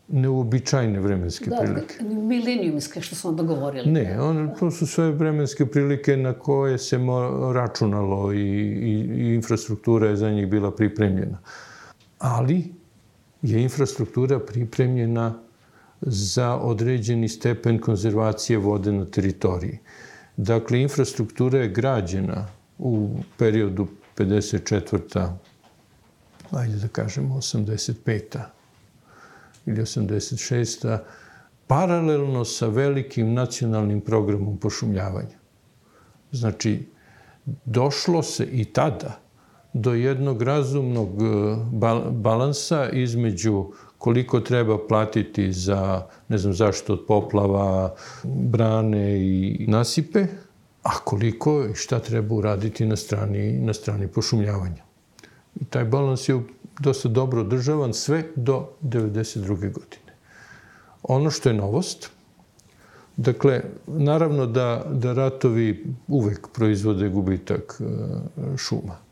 neuobičajne 0.09 1.01
vremenske 1.01 1.51
da, 1.51 1.57
prilike. 1.57 1.95
Da, 2.01 2.09
milenijumske, 2.09 3.01
što 3.01 3.17
smo 3.17 3.31
onda 3.31 3.43
govorili. 3.43 3.91
Ne, 3.91 4.21
on, 4.21 4.51
to 4.61 4.71
su 4.71 4.87
sve 4.87 5.11
vremenske 5.11 5.67
prilike 5.67 6.17
na 6.17 6.33
koje 6.33 6.79
se 6.79 6.99
računalo 7.55 8.33
i, 8.33 8.39
i, 8.39 9.07
i 9.17 9.35
infrastruktura 9.35 10.09
je 10.09 10.17
za 10.17 10.31
njih 10.31 10.49
bila 10.49 10.77
pripremljena. 10.77 11.39
Ali 12.19 12.65
je 13.43 13.63
infrastruktura 13.63 14.39
pripremljena 14.39 15.44
za 16.07 16.57
određeni 16.57 17.29
stepen 17.29 17.79
konzervacije 17.79 18.59
vode 18.59 18.93
na 18.93 19.05
teritoriji. 19.05 19.79
Dakle, 20.37 20.81
infrastruktura 20.83 21.59
je 21.59 21.69
građena 21.69 22.47
u 22.79 23.17
periodu 23.39 23.87
54. 24.17 25.33
ajde 26.51 26.77
da 26.77 26.89
kažemo 26.89 27.35
85. 27.37 28.39
ili 29.67 29.83
86. 29.83 30.99
paralelno 31.67 32.45
sa 32.45 32.67
velikim 32.67 33.33
nacionalnim 33.35 34.01
programom 34.01 34.57
pošumljavanja. 34.57 35.39
Znači, 36.33 36.87
došlo 37.65 38.23
se 38.23 38.45
i 38.45 38.65
tada 38.65 39.21
do 39.73 39.95
jednog 39.95 40.43
razumnog 40.43 41.23
e, 41.23 41.57
balansa 42.11 42.89
između 42.91 43.67
koliko 44.05 44.41
treba 44.41 44.79
platiti 44.89 45.53
za, 45.53 46.03
ne 46.29 46.39
znam 46.39 46.53
zašto, 46.53 46.93
od 46.93 47.05
poplava, 47.09 47.95
brane 48.25 49.17
i 49.17 49.65
nasipe, 49.69 50.27
a 50.83 50.99
koliko 51.05 51.65
i 51.65 51.75
šta 51.75 51.99
treba 51.99 52.35
uraditi 52.35 52.87
na 52.87 52.97
strani, 52.97 53.53
na 53.53 53.73
strani 53.73 54.09
pošumljavanja. 54.09 54.85
I 55.61 55.65
taj 55.65 55.85
balans 55.85 56.29
je 56.29 56.37
dosta 56.81 57.09
dobro 57.09 57.41
održavan 57.41 57.95
sve 57.95 58.27
do 58.37 58.69
92. 58.83 59.57
godine. 59.57 60.13
Ono 61.03 61.31
što 61.31 61.49
je 61.49 61.55
novost, 61.55 62.11
dakle, 63.17 63.63
naravno 63.87 64.47
da, 64.47 64.85
da 64.93 65.13
ratovi 65.13 65.87
uvek 66.09 66.49
proizvode 66.53 67.09
gubitak 67.09 67.81
e, 67.81 67.85
šuma. 68.57 69.04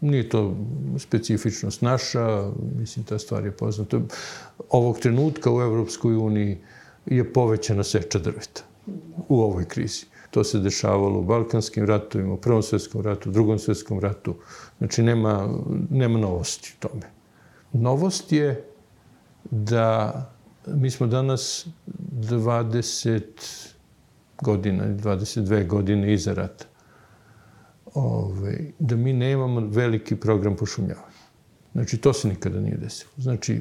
Nije 0.00 0.28
to 0.28 0.56
specifičnost 0.98 1.82
naša, 1.82 2.50
mislim, 2.78 3.04
ta 3.04 3.18
stvar 3.18 3.44
je 3.44 3.52
poznata. 3.52 4.00
Ovog 4.68 4.98
trenutka 4.98 5.52
u 5.52 5.60
Evropskoj 5.60 6.16
uniji 6.16 6.58
je 7.06 7.32
povećana 7.32 7.84
seča 7.84 8.18
drveta 8.18 8.62
u 9.28 9.42
ovoj 9.42 9.64
krizi. 9.64 10.06
To 10.30 10.44
se 10.44 10.58
dešavalo 10.58 11.18
u 11.18 11.24
Balkanskim 11.24 11.86
ratovima, 11.86 12.34
u 12.34 12.36
Prvom 12.36 12.62
svetskom 12.62 13.02
ratu, 13.02 13.28
u 13.28 13.32
Drugom 13.32 13.58
svetskom 13.58 14.00
ratu. 14.00 14.34
Znači, 14.78 15.02
nema, 15.02 15.48
nema 15.90 16.18
novosti 16.18 16.74
u 16.76 16.88
tome. 16.88 17.02
Novost 17.72 18.32
je 18.32 18.64
da 19.50 20.30
mi 20.66 20.90
smo 20.90 21.06
danas 21.06 21.66
20 22.12 23.22
godina, 24.42 24.84
22 24.84 25.66
godine 25.66 26.14
iza 26.14 26.34
rata. 26.34 26.69
Ovaj, 27.94 28.72
da 28.78 28.96
mi 28.96 29.12
nemamo 29.12 29.60
veliki 29.60 30.16
program 30.16 30.56
pošumljavanja. 30.56 31.20
Znači, 31.72 31.96
to 31.96 32.12
se 32.12 32.28
nikada 32.28 32.60
nije 32.60 32.76
desilo. 32.76 33.10
Znači, 33.16 33.60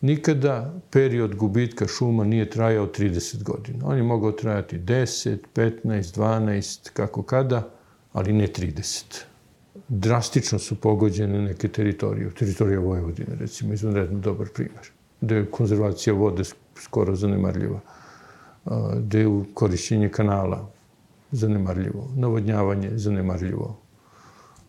nikada 0.00 0.74
period 0.90 1.34
gubitka 1.34 1.86
šuma 1.86 2.24
nije 2.24 2.50
trajao 2.50 2.86
30 2.86 3.42
godina. 3.42 3.86
On 3.86 3.96
je 3.96 4.02
mogao 4.02 4.32
trajati 4.32 4.78
10, 4.78 5.36
15, 5.54 6.18
12, 6.18 6.90
kako 6.92 7.22
kada, 7.22 7.70
ali 8.12 8.32
ne 8.32 8.46
30. 8.46 9.04
Drastično 9.88 10.58
su 10.58 10.80
pogođene 10.80 11.42
neke 11.42 11.68
teritorije. 11.68 12.30
Teritorija 12.30 12.80
Vojvodine, 12.80 13.36
recimo, 13.40 13.74
izvanredno 13.74 14.18
dobar 14.18 14.48
primer. 14.54 14.90
Gde 15.20 15.34
je 15.34 15.50
konzervacija 15.50 16.14
vode 16.14 16.42
skoro 16.74 17.16
zanemarljiva. 17.16 17.80
Gde 18.96 19.20
je 19.20 19.44
korišćenje 19.54 20.08
kanala 20.08 20.70
zanemarljivo. 21.32 22.08
Navodnjavanje 22.16 22.90
zanemarljivo. 22.94 23.76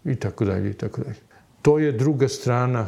I 0.05 0.15
tako 0.15 0.45
dalje, 0.45 0.69
i 0.69 0.73
tako 0.73 1.01
dalje. 1.01 1.15
To 1.61 1.79
je 1.79 1.91
druga 1.91 2.27
strana 2.27 2.85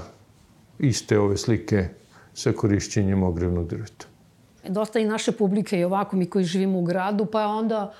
iste 0.80 1.20
ove 1.20 1.38
slike 1.38 1.88
sa 2.34 2.51
korišćenjem 2.51 3.24
ogrevnog 3.24 3.68
drveta. 3.68 4.06
Dosta 4.70 5.00
i 5.00 5.06
naše 5.06 5.32
publike 5.32 5.80
i 5.80 5.84
ovako 5.84 6.15
mi 6.15 6.25
koji 6.25 6.46
živimo 6.46 6.80
u 6.80 6.84
gradu, 6.84 7.25
pa 7.25 7.48
onda 7.48 7.94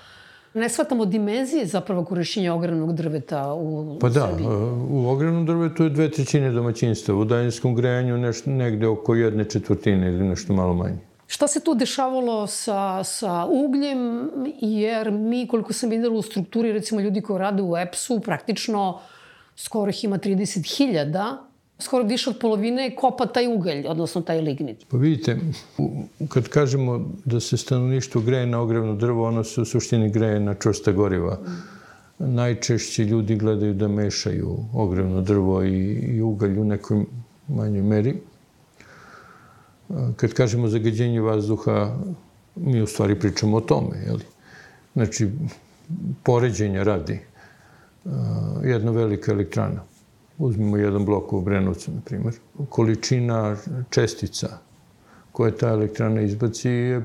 ne 0.53 0.70
shvatamo 0.70 1.06
dimenzije 1.06 1.65
zapravo 1.65 2.06
korišćenja 2.06 2.53
ogrevnog 2.53 2.94
drveta 2.96 3.53
u 3.53 3.98
Pa 4.01 4.10
da, 4.10 4.27
Srbiji. 4.30 4.48
u 4.89 5.08
ogrevnom 5.10 5.46
drvetu 5.46 5.84
je 5.84 5.89
dve 5.89 6.12
trećine 6.12 6.51
domaćinstva, 6.51 7.15
u 7.15 7.25
daljinskom 7.25 7.75
grejanju 7.75 8.18
nešto, 8.18 8.50
negde 8.50 8.88
oko 8.88 9.15
jedne 9.15 9.46
četvrtine 9.46 10.08
ili 10.08 10.24
nešto 10.24 10.53
malo 10.53 10.74
manje. 10.74 10.98
Šta 11.34 11.48
se 11.48 11.60
tu 11.60 11.74
dešavalo 11.75 12.48
sa, 12.48 13.04
sa 13.04 13.46
ugljem, 13.46 14.30
jer 14.62 15.12
mi, 15.12 15.48
koliko 15.48 15.74
sam 15.74 15.90
videla 15.90 16.13
u 16.13 16.22
strukturi, 16.22 16.72
recimo 16.72 17.02
ljudi 17.02 17.22
koji 17.22 17.40
rade 17.40 17.63
u 17.63 17.78
EPS-u, 17.78 18.20
praktično 18.20 19.00
skoro 19.56 19.90
ih 19.90 20.04
ima 20.04 20.18
30.000, 20.18 21.38
skoro 21.80 22.04
više 22.04 22.30
od 22.30 22.38
polovine 22.38 22.96
kopa 22.96 23.25
taj 23.25 23.48
ugalj, 23.48 23.88
odnosno 23.88 24.22
taj 24.22 24.42
lignit. 24.42 24.86
Pa 24.90 24.98
vidite, 24.98 25.38
kad 26.30 26.48
kažemo 26.48 27.00
da 27.25 27.40
se 27.40 27.58
stanovništvo 27.58 28.22
greje 28.22 28.46
na 28.46 28.60
ogrevno 28.62 28.96
drvo, 28.96 29.28
ono 29.28 29.44
se 29.44 29.62
u 29.62 29.66
suštini 29.66 30.10
greje 30.10 30.40
na 30.40 30.54
čvrsta 30.54 30.92
goriva. 30.92 31.40
Najčešće 32.20 33.06
ljudi 33.06 33.36
gledaju 33.36 33.74
da 33.74 33.88
mešaju 33.88 34.58
ogrevno 34.74 35.22
drvo 35.22 35.63
i, 35.63 35.82
i 36.13 36.22
ugalj 36.22 36.60
u 36.60 36.66
nekoj 36.66 37.06
manjoj 37.48 37.82
meri. 37.82 38.16
Kad 40.16 40.34
kažemo 40.34 40.68
zagađenje 40.68 41.22
vazduha, 41.22 41.98
mi 42.56 42.82
u 42.82 42.88
stvari 42.88 43.20
pričamo 43.20 43.58
o 43.58 43.62
tome, 43.62 43.98
jeli? 44.06 44.24
Znači, 44.94 45.30
poređenja 46.24 46.84
radi 46.84 47.20
jedna 48.64 48.92
velika 48.92 49.32
elektrana 49.32 49.84
uzmimo 50.38 50.78
jedan 50.78 51.06
blok 51.06 51.34
u 51.34 51.38
Obrenovcu, 51.38 51.92
na 51.92 52.02
primjer, 52.06 52.34
količina 52.70 53.56
čestica 53.90 54.48
koje 55.32 55.58
ta 55.58 55.70
elektrana 55.70 56.22
izbaci 56.22 56.70
je 56.70 57.02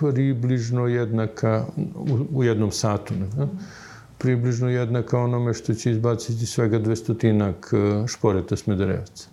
približno 0.00 0.86
jednaka 0.86 1.66
u, 1.94 2.38
u 2.38 2.44
jednom 2.44 2.72
satu. 2.72 3.14
Ne? 3.14 3.46
Približno 4.18 4.68
jednaka 4.68 5.18
onome 5.18 5.54
što 5.54 5.74
će 5.74 5.90
izbaciti 5.90 6.46
svega 6.46 6.78
dvestotinak 6.78 7.70
e, 7.72 8.06
šporeta 8.06 8.56
Smederevaca. 8.56 9.28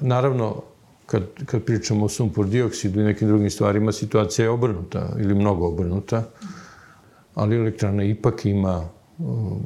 Naravno, 0.00 0.62
kad, 1.08 1.22
kad 1.46 1.62
pričamo 1.64 2.04
o 2.04 2.08
sumpor 2.08 2.46
dioksidu 2.46 3.00
i 3.00 3.04
nekim 3.04 3.28
drugim 3.28 3.50
stvarima, 3.50 3.92
situacija 3.92 4.44
je 4.44 4.50
obrnuta 4.50 5.16
ili 5.18 5.34
mnogo 5.34 5.68
obrnuta, 5.68 6.22
ali 7.34 7.56
elektrana 7.56 8.04
ipak 8.04 8.46
ima 8.46 8.88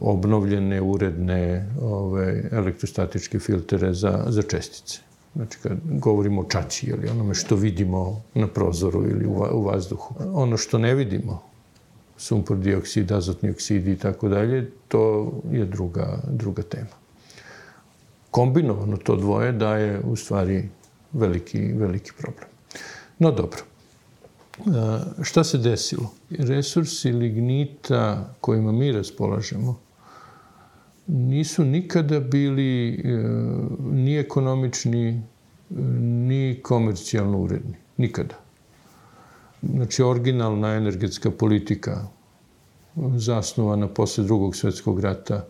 obnovljene, 0.01 0.81
uredne 0.81 1.69
ove, 1.81 2.49
elektrostatičke 2.53 3.39
filtere 3.39 3.95
za, 3.95 4.25
za 4.29 4.43
čestice. 4.43 5.01
Znači, 5.35 5.59
kad 5.63 5.79
govorimo 5.85 6.41
o 6.41 6.45
čači 6.45 6.87
ili 6.87 7.09
onome 7.09 7.35
što 7.35 7.57
vidimo 7.57 8.23
na 8.35 8.47
prozoru 8.47 9.03
ili 9.09 9.27
u, 9.27 9.45
u 9.53 9.63
vazduhu. 9.63 10.15
Ono 10.33 10.57
što 10.57 10.79
ne 10.79 10.95
vidimo, 10.95 11.43
sumpor 12.17 12.57
dioksid, 12.59 13.13
azotni 13.13 13.51
oksid 13.51 13.89
i 13.89 13.97
tako 13.99 14.29
dalje, 14.29 14.71
to 14.89 15.33
je 15.51 15.65
druga, 15.65 16.23
druga 16.29 16.63
tema. 16.63 16.95
Kombinovano 18.31 18.97
to 18.97 19.17
dvoje 19.17 19.53
daje 19.53 20.01
u 20.01 20.17
stvari 20.17 20.69
veliki, 21.13 21.59
veliki 21.59 22.11
problem. 22.19 22.49
No 23.19 23.31
dobro, 23.31 23.59
šta 25.23 25.45
se 25.45 25.59
desilo? 25.59 26.11
Resursi 26.31 27.13
lignita 27.13 28.35
kojima 28.41 28.73
mi 28.73 28.93
raspolažemo 28.93 29.79
nisu 31.07 31.65
nikada 31.65 32.21
bili 32.21 32.89
e, 32.95 33.17
ni 33.81 34.19
ekonomični, 34.19 35.23
ni 36.01 36.61
komercijalno 36.63 37.39
uredni. 37.39 37.75
Nikada. 37.97 38.35
Znači, 39.63 40.03
originalna 40.03 40.75
energetska 40.75 41.31
politika 41.31 42.07
zasnovana 43.17 43.89
posle 43.89 44.25
drugog 44.25 44.57
svetskog 44.57 45.01
rata, 45.01 45.45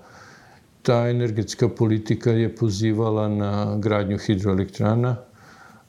ta 0.82 1.08
energetska 1.08 1.68
politika 1.68 2.30
je 2.30 2.56
pozivala 2.56 3.28
na 3.28 3.76
gradnju 3.76 4.18
hidroelektrana, 4.18 5.16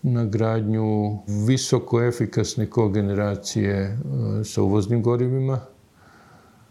na 0.04 0.26
gradnju 0.26 1.18
visoko 1.28 2.02
efikasne 2.04 2.66
kogeneracije 2.70 3.76
e, 3.76 3.98
sa 4.44 4.62
uvoznim 4.62 5.04
gorivima, 5.04 5.60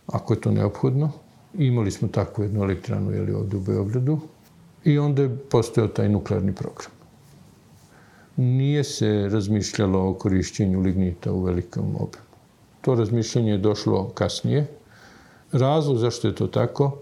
ako 0.07 0.35
je 0.35 0.41
to 0.41 0.51
neophodno. 0.51 1.11
Imali 1.55 1.91
smo 1.91 2.09
takvu 2.09 2.45
jednu 2.45 2.63
elektranu 2.63 3.11
jeli, 3.11 3.33
ovde 3.33 3.57
u 3.57 3.61
Beogradu 3.61 4.21
i 4.85 4.99
onda 4.99 5.23
je 5.23 5.37
postojao 5.51 5.89
taj 5.89 6.09
nuklearni 6.09 6.55
program. 6.55 6.91
Nije 8.37 8.85
se 8.85 9.29
razmišljalo 9.33 10.09
o 10.11 10.15
korišćenju 10.15 10.81
lignita 10.81 11.33
u 11.33 11.43
velikom 11.43 11.87
obimu. 11.87 12.33
To 12.81 12.95
razmišljanje 12.95 13.51
je 13.51 13.59
došlo 13.59 14.09
kasnije. 14.15 14.67
Razlog 15.53 15.99
zašto 15.99 16.29
je 16.29 16.35
to 16.35 16.47
tako 16.47 16.99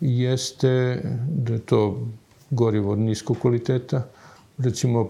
jeste 0.00 1.02
da 1.28 1.52
je 1.52 1.58
to 1.58 2.06
gorivo 2.50 2.96
niskog 2.96 3.38
kvaliteta. 3.38 4.02
Recimo, 4.58 5.08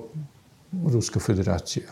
Ruska 0.85 1.21
federacija, 1.21 1.85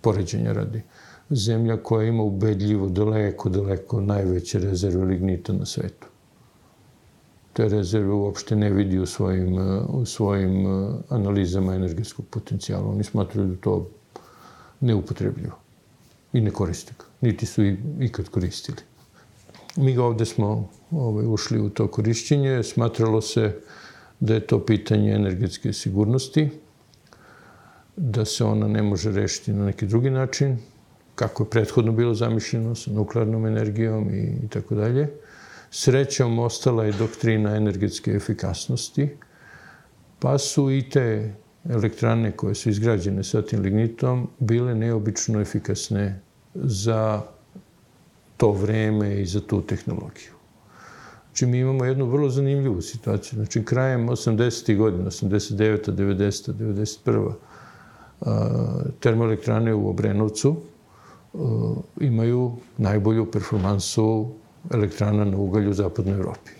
poređenja 0.00 0.52
radi, 0.52 0.82
zemlja 1.30 1.76
koja 1.76 2.08
ima 2.08 2.22
ubedljivo 2.22 2.88
daleko, 2.88 3.48
daleko 3.48 4.00
najveće 4.00 4.58
rezerve 4.58 5.04
lignita 5.04 5.52
na 5.52 5.66
svetu. 5.66 6.06
Te 7.52 7.68
rezerve 7.68 8.12
uopšte 8.12 8.56
ne 8.56 8.70
vidi 8.70 8.98
u 8.98 9.06
svojim, 9.06 9.58
u 9.88 10.04
svojim 10.06 10.66
uh, 10.66 10.94
analizama 11.08 11.74
energetskog 11.74 12.26
potencijala. 12.30 12.88
Oni 12.88 13.04
smatruju 13.04 13.46
da 13.46 13.56
to 13.56 13.88
neupotrebljivo 14.80 15.58
i 16.32 16.40
ne 16.40 16.50
koriste 16.50 16.92
ga, 16.98 17.04
niti 17.20 17.46
su 17.46 17.64
i 17.64 17.76
ikad 18.00 18.28
koristili. 18.28 18.78
Mi 19.76 19.94
ga 19.94 20.04
ovde 20.04 20.24
smo 20.24 20.68
ovaj, 20.90 21.26
ušli 21.26 21.60
u 21.60 21.70
to 21.70 21.88
korišćenje, 21.88 22.62
smatralo 22.62 23.20
se 23.20 23.60
da 24.20 24.34
je 24.34 24.46
to 24.46 24.66
pitanje 24.66 25.12
energetske 25.12 25.72
sigurnosti, 25.72 26.48
da 27.98 28.24
se 28.24 28.44
ona 28.44 28.68
ne 28.68 28.82
može 28.82 29.12
rešiti 29.12 29.52
na 29.52 29.64
neki 29.64 29.86
drugi 29.86 30.10
način, 30.10 30.56
kako 31.14 31.42
je 31.42 31.50
prethodno 31.50 31.92
bilo 31.92 32.14
zamišljeno 32.14 32.74
sa 32.74 32.90
nuklearnom 32.90 33.46
energijom 33.46 34.10
i, 34.14 34.44
i 34.44 34.48
tako 34.48 34.74
dalje. 34.74 35.08
Srećom 35.70 36.38
ostala 36.38 36.84
je 36.84 36.92
doktrina 36.92 37.56
energetske 37.56 38.10
efikasnosti, 38.10 39.08
pa 40.18 40.38
su 40.38 40.70
i 40.70 40.90
te 40.90 41.34
elektrane 41.68 42.32
koje 42.32 42.54
su 42.54 42.70
izgrađene 42.70 43.24
sa 43.24 43.42
tim 43.42 43.60
lignitom 43.60 44.28
bile 44.38 44.74
neobično 44.74 45.40
efikasne 45.40 46.20
za 46.54 47.22
to 48.36 48.52
vreme 48.52 49.20
i 49.20 49.26
za 49.26 49.40
tu 49.40 49.62
tehnologiju. 49.62 50.32
Znači, 51.26 51.46
mi 51.46 51.58
imamo 51.58 51.84
jednu 51.84 52.06
vrlo 52.06 52.30
zanimljivu 52.30 52.82
situaciju. 52.82 53.36
Znači, 53.36 53.64
krajem 53.64 54.08
80. 54.08 54.76
godina, 54.76 55.10
89. 55.10 55.90
90. 55.90 56.52
91 56.52 57.32
termoelektrane 59.00 59.74
u 59.74 59.88
Obrenovcu 59.90 60.56
imaju 62.00 62.52
najbolju 62.78 63.30
performansu 63.30 64.28
elektrana 64.70 65.24
na 65.24 65.36
ugalju 65.36 65.70
u 65.70 65.74
zapadnoj 65.74 66.14
Evropi. 66.14 66.50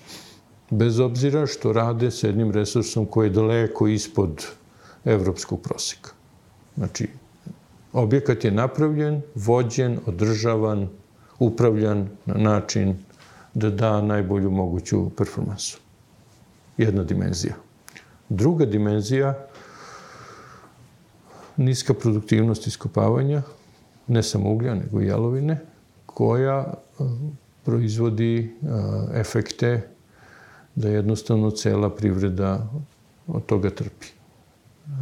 Bez 0.70 1.00
obzira 1.00 1.46
što 1.46 1.72
rade 1.72 2.10
s 2.10 2.22
jednim 2.22 2.50
resursom 2.50 3.06
koji 3.06 3.26
je 3.26 3.30
daleko 3.30 3.88
ispod 3.88 4.46
evropskog 5.04 5.60
proseka. 5.60 6.10
Znači, 6.76 7.08
objekat 7.92 8.44
je 8.44 8.50
napravljen, 8.50 9.22
vođen, 9.34 9.98
održavan, 10.06 10.88
upravljan 11.38 12.08
na 12.26 12.34
način 12.34 12.96
da 13.54 13.70
da 13.70 14.02
najbolju 14.02 14.50
moguću 14.50 15.10
performansu. 15.10 15.78
Jedna 16.76 17.04
dimenzija. 17.04 17.54
Druga 18.28 18.66
dimenzija 18.66 19.47
niska 21.58 21.94
produktivnost 21.94 22.66
iskopavanja, 22.66 23.42
ne 24.06 24.22
samo 24.22 24.52
uglja, 24.52 24.74
nego 24.74 25.00
i 25.00 25.06
jalovine, 25.06 25.60
koja 26.06 26.58
e, 26.64 27.04
proizvodi 27.64 28.38
e, 28.38 28.66
efekte 29.20 29.88
da 30.74 30.88
jednostavno 30.88 31.50
cela 31.50 31.90
privreda 31.90 32.70
od 33.26 33.46
toga 33.46 33.70
trpi. 33.70 34.06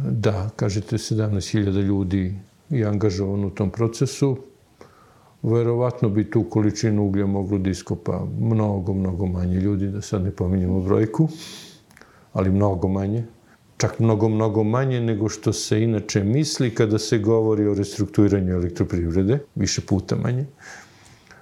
Da, 0.09 0.49
kažete 0.55 0.97
17.000 0.97 1.81
ljudi 1.81 2.35
je 2.69 2.85
angažovano 2.85 3.47
u 3.47 3.49
tom 3.49 3.71
procesu, 3.71 4.37
verovatno 5.43 6.09
bi 6.09 6.31
tu 6.31 6.43
količinu 6.43 7.05
uglja 7.05 7.25
moglo 7.25 7.57
da 7.57 7.69
iskopa 7.69 8.25
mnogo, 8.39 8.93
mnogo 8.93 9.25
manje 9.25 9.59
ljudi, 9.59 9.87
da 9.87 10.01
sad 10.01 10.23
ne 10.23 10.31
pominjamo 10.31 10.81
brojku, 10.81 11.29
ali 12.33 12.51
mnogo 12.51 12.87
manje 12.87 13.25
čak 13.77 13.99
mnogo, 13.99 14.29
mnogo 14.29 14.63
manje 14.63 15.01
nego 15.01 15.29
što 15.29 15.53
se 15.53 15.83
inače 15.83 16.23
misli 16.23 16.75
kada 16.75 16.99
se 16.99 17.17
govori 17.17 17.67
o 17.67 17.73
restrukturiranju 17.73 18.53
elektroprivrede, 18.53 19.39
više 19.55 19.81
puta 19.81 20.15
manje. 20.15 20.45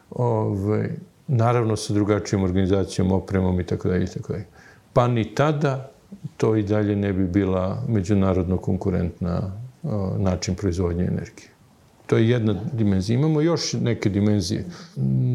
Ove, 0.10 0.96
naravno 1.28 1.76
sa 1.76 1.94
drugačijom 1.94 2.44
organizacijom, 2.44 3.12
opremom 3.12 3.60
i 3.60 3.66
tako 3.66 3.90
dalje 3.90 4.04
i 4.04 4.08
tako 4.08 4.34
dalje. 4.34 4.46
Pa 4.94 5.08
ni 5.08 5.36
tada 5.36 5.92
to 6.38 6.56
i 6.56 6.64
dalje 6.64 6.96
ne 6.96 7.14
bi 7.14 7.28
bila 7.28 7.84
međunarodno 7.88 8.58
konkurentna 8.58 9.52
o, 9.84 10.16
način 10.20 10.56
proizvodnje 10.56 11.04
energije. 11.04 11.50
To 12.06 12.18
je 12.18 12.30
jedna 12.30 12.56
dimenzija. 12.74 13.20
Imamo 13.20 13.42
još 13.42 13.74
neke 13.74 14.10
dimenzije. 14.10 14.66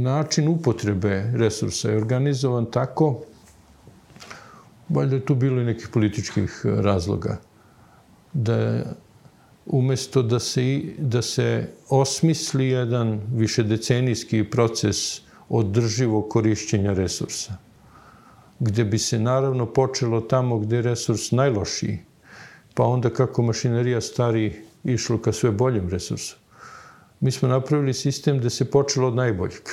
Način 0.03 0.49
upotrebe 0.49 1.33
resursa 1.35 1.91
je 1.91 1.97
organizovan 1.97 2.67
tako 2.67 3.23
valjda 4.91 5.17
je 5.17 5.25
tu 5.25 5.35
bilo 5.35 5.61
i 5.61 5.65
nekih 5.65 5.89
političkih 5.89 6.63
e, 6.65 6.83
razloga, 6.83 7.41
da 8.33 8.85
umesto 9.67 10.23
da 10.23 10.39
se, 10.39 10.83
da 10.99 11.23
se 11.23 11.69
osmisli 11.89 12.69
jedan 12.69 13.21
višedecenijski 13.35 14.45
proces 14.45 15.21
održivog 15.49 16.29
korišćenja 16.29 16.93
resursa, 16.93 17.57
gde 18.61 18.85
bi 18.85 18.99
se 18.99 19.19
naravno 19.19 19.67
počelo 19.67 20.21
tamo 20.21 20.59
gde 20.59 20.77
je 20.77 20.83
resurs 20.83 21.31
najlošiji, 21.31 21.99
pa 22.75 22.85
onda 22.85 23.11
kako 23.11 23.43
mašinerija 23.43 24.01
stari 24.01 24.63
išlo 24.85 25.19
ka 25.19 25.33
sve 25.33 25.51
boljem 25.51 25.89
resursu. 25.89 26.37
Mi 27.21 27.31
smo 27.31 27.49
napravili 27.49 27.95
sistem 27.95 28.41
da 28.41 28.51
se 28.51 28.71
počelo 28.71 29.09
od 29.09 29.15
najboljeg, 29.15 29.69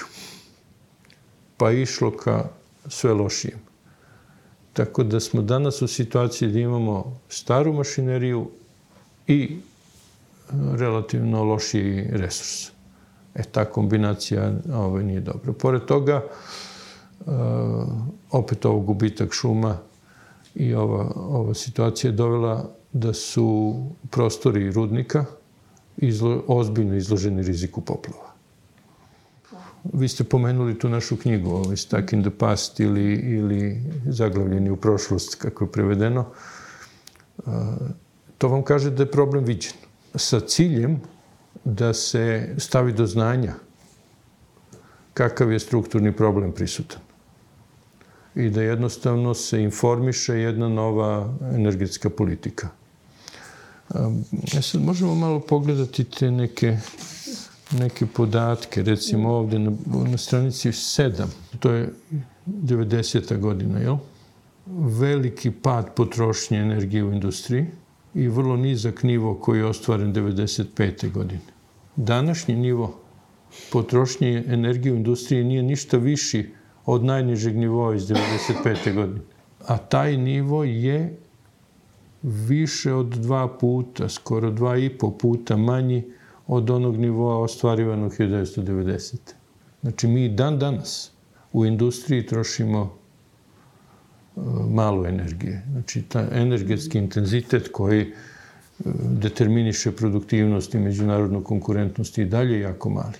pa 1.58 1.71
išlo 1.71 2.12
ka 2.12 2.49
sve 2.88 3.13
lošijem. 3.13 3.66
Tako 4.78 5.04
da 5.04 5.20
smo 5.20 5.42
danas 5.42 5.82
u 5.82 5.88
situaciji 5.88 6.52
da 6.52 6.60
imamo 6.60 7.20
staru 7.30 7.74
mašineriju 7.74 8.50
i 9.28 9.58
relativno 10.52 11.44
lošiji 11.44 12.08
resurs. 12.12 12.70
E, 13.36 13.44
ta 13.52 13.66
kombinacija 13.66 14.54
ovaj, 14.74 15.04
nije 15.04 15.22
dobra. 15.22 15.54
Pored 15.54 15.86
toga, 15.86 16.24
uh, 17.26 17.34
opet 18.32 18.66
ovo 18.66 18.80
gubitak 18.80 19.34
šuma 19.34 19.78
i 20.56 20.74
ova, 20.74 21.12
ova 21.16 21.54
situacija 21.54 22.12
je 22.12 22.16
dovela 22.16 22.70
da 22.94 23.13
su 23.13 23.76
prostori 24.12 24.72
rudnika 24.72 25.26
izlo, 25.98 26.44
ozbiljno 26.48 26.96
izloženi 26.96 27.44
riziku 27.44 27.82
poplava. 27.82 28.27
Vi 29.84 30.08
ste 30.08 30.24
pomenuli 30.24 30.80
tu 30.80 30.90
našu 30.90 31.18
knjigu, 31.18 31.50
ovaj 31.50 31.78
Stuck 31.78 32.13
in 32.13 32.22
the 32.22 32.32
Past 32.32 32.80
ili, 32.80 33.13
ili 33.13 33.84
Zaglavljeni 34.06 34.70
u 34.70 34.76
prošlost, 34.76 35.36
kako 35.36 35.66
je 35.66 35.72
prevedeno. 35.72 36.26
Uh, 37.38 37.54
to 38.38 38.48
vam 38.48 38.63
kaže 38.63 38.92
da 38.92 39.04
je 39.04 39.12
problem 39.12 39.44
viđen. 39.44 39.74
Sa 40.16 40.40
ciljem 40.40 41.02
da 41.63 41.94
se 41.94 42.56
stavi 42.58 42.94
do 42.94 43.06
znanja 43.06 43.54
kakav 45.13 45.52
je 45.52 45.60
strukturni 45.60 46.12
problem 46.12 46.52
prisutan. 46.52 47.02
I 48.36 48.50
da 48.50 48.62
jednostavno 48.62 49.34
se 49.34 49.62
informiše 49.63 50.34
jedna 50.34 50.70
nova 50.70 51.34
energetska 51.56 52.10
politika. 52.10 52.70
E 54.58 54.62
sad 54.62 54.82
možemo 54.82 55.16
malo 55.16 55.40
pogledati 55.40 56.04
te 56.04 56.32
neke, 56.32 56.78
neke 57.71 58.06
podatke, 58.06 58.84
recimo 58.84 59.30
ovde 59.30 59.60
na, 59.60 59.71
na 60.12 60.17
stranici 60.17 60.69
7, 60.69 61.25
to 61.60 61.71
je 61.71 61.89
90. 62.45 63.39
godina, 63.39 63.80
jel? 63.80 63.97
Veliki 64.99 65.51
pad 65.51 65.95
potrošnje 65.95 66.58
energije 66.58 67.03
u 67.03 67.13
industriji 67.13 67.65
i 68.13 68.27
vrlo 68.27 68.58
nizak 68.58 69.03
nivo 69.03 69.36
koji 69.36 69.60
je 69.60 69.65
ostvaren 69.65 70.13
95. 70.13 71.12
godine. 71.12 71.41
Današnji 71.95 72.56
nivo 72.56 72.99
potrošnje 73.71 74.43
energije 74.47 74.93
u 74.93 74.97
industriji 74.97 75.43
nije 75.43 75.63
ništa 75.63 75.97
viši 75.97 76.49
od 76.86 77.03
najnižeg 77.03 77.56
nivoa 77.56 77.95
iz 77.95 78.03
95. 78.03 78.93
godine. 78.93 79.21
A 79.67 79.77
taj 79.77 80.17
nivo 80.17 80.63
je 80.63 81.17
više 82.23 82.93
od 82.93 83.08
dva 83.08 83.58
puta, 83.58 84.10
skoro 84.10 84.51
dva 84.51 84.77
i 84.77 84.89
po 84.89 85.12
puta 85.17 85.58
manji 85.58 86.03
od 86.47 86.69
onog 86.69 86.97
nivoa 86.97 87.39
ostvarivanog 87.39 88.12
1990. 88.12 89.15
Znači, 89.81 90.07
mi 90.07 90.29
dan 90.29 90.60
danas 90.60 91.12
u 91.53 91.65
industriji 91.65 92.25
trošimo 92.25 92.79
e, 94.38 94.39
malo 94.69 95.07
energije. 95.07 95.63
Znači, 95.71 96.01
ta 96.01 96.27
energetski 96.31 96.97
intenzitet 96.97 97.69
koji 97.71 98.01
e, 98.01 98.07
determiniše 99.03 99.91
produktivnost 99.91 100.73
i 100.73 100.79
međunarodnu 100.79 101.43
konkurentnost 101.43 102.17
i 102.17 102.25
dalje 102.25 102.60
jako 102.60 102.89
mali. 102.89 103.17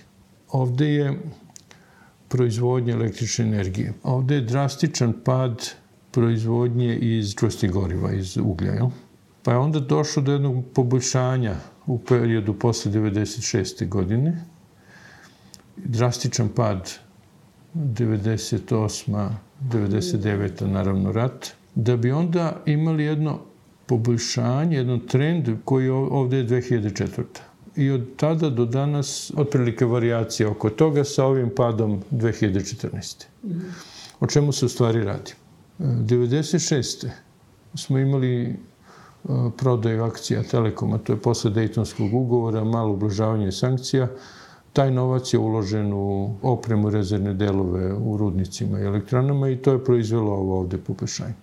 Ovde 0.50 0.88
je 0.88 1.18
proizvodnja 2.28 2.94
električne 2.94 3.44
energije. 3.44 3.92
Ovde 4.02 4.34
je 4.34 4.40
drastičan 4.40 5.12
pad 5.24 5.70
proizvodnje 6.10 6.96
iz 6.96 7.34
čvrstih 7.34 7.70
goriva, 7.70 8.12
iz 8.12 8.36
uglja, 8.36 8.72
jel? 8.72 8.88
Pa 9.48 9.52
je 9.52 9.58
onda 9.58 9.80
došlo 9.80 10.22
do 10.22 10.32
jednog 10.32 10.64
poboljšanja 10.74 11.54
u 11.86 11.98
periodu 11.98 12.54
posle 12.54 12.92
96. 12.92 13.88
godine. 13.88 14.44
Drastičan 15.76 16.48
pad 16.48 16.90
98. 17.74 19.28
99. 19.62 20.66
naravno 20.66 21.12
rat. 21.12 21.48
Da 21.74 21.96
bi 21.96 22.12
onda 22.12 22.62
imali 22.66 23.04
jedno 23.04 23.40
poboljšanje, 23.86 24.76
jedan 24.76 25.00
trend 25.00 25.48
koji 25.64 25.88
ovde 25.88 26.36
je 26.36 26.48
2004. 26.48 27.22
I 27.76 27.90
od 27.90 28.06
tada 28.16 28.50
do 28.50 28.64
danas 28.64 29.32
otprilike 29.36 29.84
variacija 29.84 30.50
oko 30.50 30.70
toga 30.70 31.04
sa 31.04 31.24
ovim 31.24 31.50
padom 31.56 32.02
2014. 32.10 33.24
O 34.20 34.26
čemu 34.26 34.52
se 34.52 34.66
u 34.66 34.68
stvari 34.68 35.04
radi? 35.04 35.32
96. 35.78 37.08
smo 37.74 37.98
imali 37.98 38.42
e, 38.44 38.54
prodaju 39.56 40.04
akcija 40.04 40.42
Telekoma, 40.42 40.98
to 40.98 41.12
je 41.12 41.20
posle 41.20 41.50
Dejtonskog 41.50 42.14
ugovora, 42.14 42.64
malo 42.64 42.92
ublažavanje 42.92 43.52
sankcija, 43.52 44.08
taj 44.72 44.90
novac 44.90 45.32
je 45.34 45.38
uložen 45.38 45.92
u 45.92 46.34
opremu 46.42 46.90
rezervne 46.90 47.34
delove 47.34 47.92
u 47.94 48.16
rudnicima 48.16 48.80
i 48.80 48.84
elektranama 48.84 49.48
i 49.48 49.56
to 49.56 49.72
je 49.72 49.84
proizvelo 49.84 50.32
ovo 50.32 50.58
ovde 50.60 50.78
popešanje. 50.78 51.34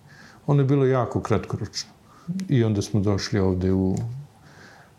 Ono 0.46 0.62
je 0.62 0.66
bilo 0.66 0.86
jako 0.86 1.20
kratkoročno. 1.20 1.90
I 2.48 2.64
onda 2.64 2.82
smo 2.82 3.00
došli 3.00 3.40
ovde 3.40 3.72
u 3.72 3.94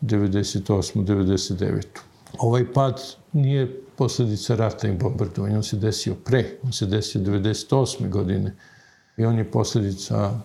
98. 0.02 1.04
99. 1.04 1.86
Ovaj 2.38 2.72
pad 2.72 3.02
nije 3.32 3.82
posledica 3.96 4.54
rata 4.54 4.88
i 4.88 4.92
bombardovanja, 4.92 5.56
on 5.56 5.62
se 5.62 5.76
desio 5.76 6.14
pre, 6.24 6.44
on 6.62 6.72
se 6.72 6.86
desio 6.86 7.20
98. 7.20 8.08
godine 8.08 8.56
i 9.16 9.24
on 9.24 9.38
je 9.38 9.50
posledica 9.50 10.40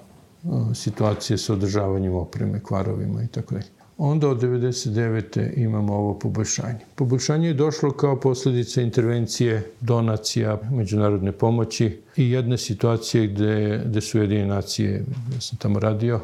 situacije 0.74 1.38
sa 1.38 1.54
održavanjem 1.54 2.16
opreme, 2.16 2.64
kvarovima 2.64 3.24
i 3.24 3.28
tako 3.28 3.56
dalje. 3.56 3.68
Onda 3.98 4.30
od 4.30 4.42
99. 4.42 5.58
imamo 5.58 5.94
ovo 5.94 6.20
poboljšanje. 6.20 6.80
Poboljšanje 6.96 7.48
je 7.48 7.54
došlo 7.54 7.92
kao 7.92 8.20
posledica 8.20 8.82
intervencije, 8.82 9.72
donacija, 9.82 10.60
međunarodne 10.72 11.32
pomoći 11.32 12.02
i 12.18 12.32
jedne 12.32 12.58
situacije 12.58 13.28
gde, 13.28 13.84
gde 13.86 14.02
su 14.02 14.20
jedine 14.20 14.46
nacije, 14.46 15.06
ja 15.34 15.42
sam 15.42 15.58
tamo 15.58 15.80
radio, 15.80 16.20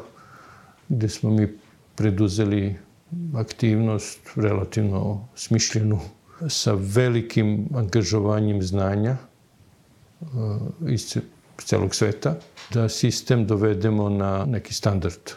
gde 0.88 1.08
smo 1.08 1.30
mi 1.30 1.48
preduzeli 1.94 2.74
aktivnost 3.34 4.20
relativno 4.36 5.28
smišljenu 5.34 5.98
sa 6.48 6.72
velikim 6.78 7.68
angažovanjem 7.74 8.62
znanja 8.62 9.16
iz 10.88 11.16
celog 11.64 11.94
sveta, 11.94 12.34
da 12.74 12.88
sistem 12.88 13.46
dovedemo 13.46 14.08
na 14.08 14.44
neki 14.44 14.74
standard. 14.74 15.30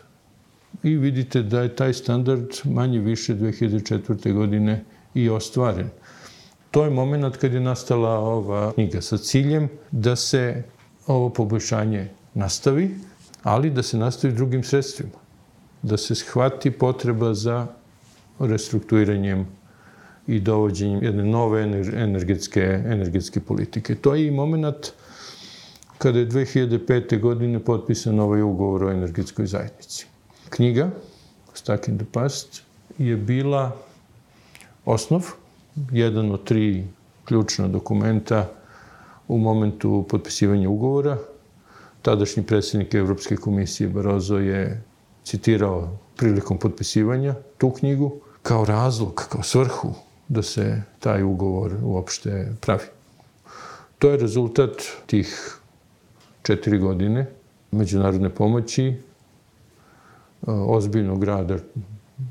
I 0.84 0.96
vidite 0.96 1.44
da 1.44 1.62
je 1.62 1.76
taj 1.76 1.94
standard 1.94 2.48
manje 2.64 3.00
više 3.00 3.36
2004. 3.36 4.34
godine 4.34 4.84
i 5.14 5.30
ostvaren. 5.30 5.90
To 6.72 6.84
je 6.84 6.90
moment 6.90 7.38
kad 7.38 7.54
je 7.54 7.60
nastala 7.60 8.10
ova 8.10 8.72
knjiga 8.72 9.02
sa 9.02 9.18
ciljem 9.18 9.70
da 9.92 10.16
se 10.16 10.64
ovo 11.08 11.30
poboljšanje 11.30 12.10
nastavi, 12.34 12.96
ali 13.44 13.70
da 13.70 13.84
se 13.84 13.98
nastavi 13.98 14.34
drugim 14.34 14.64
sredstvima. 14.64 15.20
Da 15.82 15.98
se 15.98 16.16
shvati 16.16 16.72
potreba 16.72 17.34
za 17.34 17.68
restrukturiranjem 18.40 19.48
i 20.28 20.40
dovođenjem 20.40 21.04
jedne 21.04 21.24
nove 21.24 21.62
energetske, 21.96 22.62
energetske 22.86 23.40
politike. 23.40 23.96
To 23.96 24.16
je 24.16 24.28
i 24.28 24.32
moment 24.32 24.94
kada 26.04 26.20
je 26.20 26.28
2005. 26.28 27.20
godine 27.20 27.60
potpisan 27.60 28.20
ovaj 28.20 28.42
ugovor 28.42 28.84
o 28.84 28.92
energetskoj 28.92 29.46
zajednici. 29.46 30.06
Knjiga, 30.50 30.90
Stuck 31.54 31.88
in 31.88 31.98
the 31.98 32.06
Past, 32.12 32.62
je 32.98 33.16
bila 33.18 33.72
osnov, 34.86 35.32
jedan 35.92 36.32
od 36.32 36.44
tri 36.44 36.84
ključna 37.26 37.68
dokumenta 37.68 38.50
u 39.28 39.38
momentu 39.38 40.06
potpisivanja 40.10 40.70
ugovora. 40.70 41.18
Tadašnji 42.02 42.44
predsednik 42.44 42.94
Evropske 42.94 43.36
komisije 43.36 43.90
Barozo 43.90 44.38
je 44.38 44.84
citirao 45.24 45.98
prilikom 46.18 46.60
potpisivanja 46.60 47.36
tu 47.58 47.72
knjigu 47.72 48.12
kao 48.42 48.66
razlog, 48.66 49.28
kao 49.30 49.44
svrhu 49.44 49.94
da 50.28 50.42
se 50.42 50.82
taj 51.00 51.24
ugovor 51.24 51.78
uopšte 51.84 52.56
pravi. 52.62 52.86
To 54.00 54.10
je 54.10 54.18
rezultat 54.18 54.72
tih 55.06 55.60
četiri 56.44 56.78
godine 56.78 57.26
međunarodne 57.72 58.30
pomoći, 58.30 58.86
e, 58.88 58.96
ozbiljnog 60.48 61.24
rada 61.24 61.58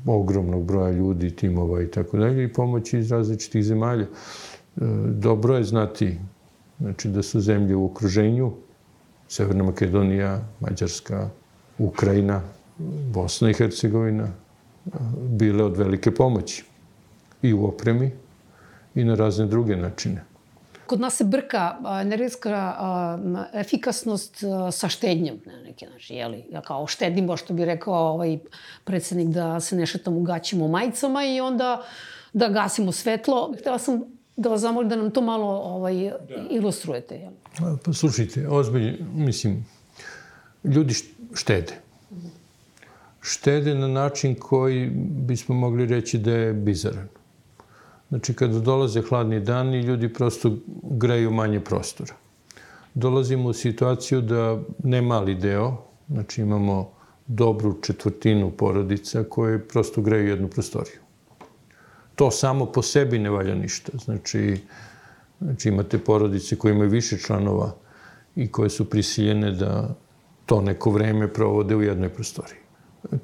ogromnog 0.05 0.63
broja 0.65 0.91
ljudi, 0.91 1.35
timova 1.35 1.81
i 1.81 1.91
tako 1.91 2.17
dalje 2.17 2.43
i 2.43 2.53
pomoći 2.53 2.99
iz 2.99 3.11
različitih 3.11 3.63
zemalja. 3.63 4.03
E, 4.03 4.09
dobro 5.07 5.57
je 5.57 5.63
znati 5.63 6.17
znači, 6.79 7.09
da 7.09 7.23
su 7.23 7.41
zemlje 7.41 7.75
u 7.75 7.85
okruženju, 7.85 8.51
Severna 9.27 9.63
Makedonija, 9.63 10.41
Mađarska, 10.59 11.29
Ukrajina, 11.77 12.41
Bosna 13.13 13.49
i 13.49 13.53
Hercegovina, 13.53 14.23
e, 14.23 14.89
bile 15.29 15.63
od 15.63 15.77
velike 15.77 16.11
pomoći 16.11 16.63
i 17.41 17.53
u 17.53 17.65
opremi 17.65 18.11
i 18.95 19.03
na 19.03 19.15
razne 19.15 19.45
druge 19.45 19.75
načine 19.75 20.32
kod 20.93 20.99
nas 20.99 21.15
se 21.17 21.23
brka 21.23 21.77
energetska 22.01 22.77
efikasnost 23.53 24.43
sa 24.71 24.89
štednjom 24.89 25.39
na 25.45 25.61
neki 25.63 25.85
način, 25.85 26.17
jeli? 26.17 26.43
Ja 26.51 26.61
kao 26.61 26.87
štedimo, 26.87 27.37
što 27.37 27.53
bi 27.53 27.65
rekao 27.65 27.93
ovaj 27.93 28.37
predsednik, 28.83 29.27
da 29.27 29.59
se 29.59 29.75
ne 29.75 29.85
šetamo 29.85 30.17
u 30.53 30.67
majicama 30.67 31.23
i 31.25 31.41
onda 31.41 31.81
da 32.33 32.47
gasimo 32.47 32.91
svetlo. 32.91 33.53
Htela 33.59 33.79
sam 33.79 34.03
da 34.37 34.49
vas 34.49 34.61
zamolim 34.61 34.89
da 34.89 34.95
nam 34.95 35.11
to 35.11 35.21
malo 35.21 35.47
ovaj, 35.47 35.95
da. 35.95 36.45
ilustrujete. 36.49 37.15
Jel? 37.15 37.31
Pa 37.85 37.93
slušajte, 37.93 38.47
ozbiljno, 38.49 38.97
mislim, 39.13 39.65
ljudi 40.63 40.93
štede. 41.33 41.73
Štede 43.21 43.75
na 43.75 43.87
način 43.87 44.35
koji 44.35 44.89
bismo 45.27 45.55
mogli 45.55 45.85
reći 45.85 46.17
da 46.17 46.31
je 46.31 46.53
bizaran. 46.53 47.07
Znači, 48.13 48.33
kada 48.33 48.59
dolaze 48.59 49.01
hladni 49.01 49.39
dani, 49.39 49.79
ljudi 49.81 50.13
prosto 50.13 50.51
greju 50.83 51.31
manje 51.31 51.59
prostora. 51.59 52.13
Dolazimo 52.93 53.49
u 53.49 53.53
situaciju 53.53 54.21
da 54.21 54.59
ne 54.83 55.01
mali 55.01 55.35
deo, 55.35 55.77
znači 56.09 56.41
imamo 56.41 56.91
dobru 57.27 57.81
četvrtinu 57.81 58.51
porodica 58.51 59.23
koje 59.29 59.67
prosto 59.67 60.01
greju 60.01 60.27
jednu 60.27 60.47
prostoriju. 60.47 60.99
To 62.15 62.31
samo 62.31 62.65
po 62.65 62.81
sebi 62.81 63.19
ne 63.19 63.29
valja 63.29 63.55
ništa. 63.55 63.91
Znači, 64.05 64.57
znači 65.41 65.69
imate 65.69 65.97
porodice 65.97 66.55
koje 66.55 66.73
imaju 66.73 66.89
više 66.89 67.17
članova 67.17 67.75
i 68.35 68.51
koje 68.51 68.69
su 68.69 68.89
prisiljene 68.89 69.51
da 69.51 69.95
to 70.45 70.61
neko 70.61 70.91
vreme 70.91 71.33
provode 71.33 71.75
u 71.75 71.81
jednoj 71.81 72.09
prostoriji. 72.09 72.62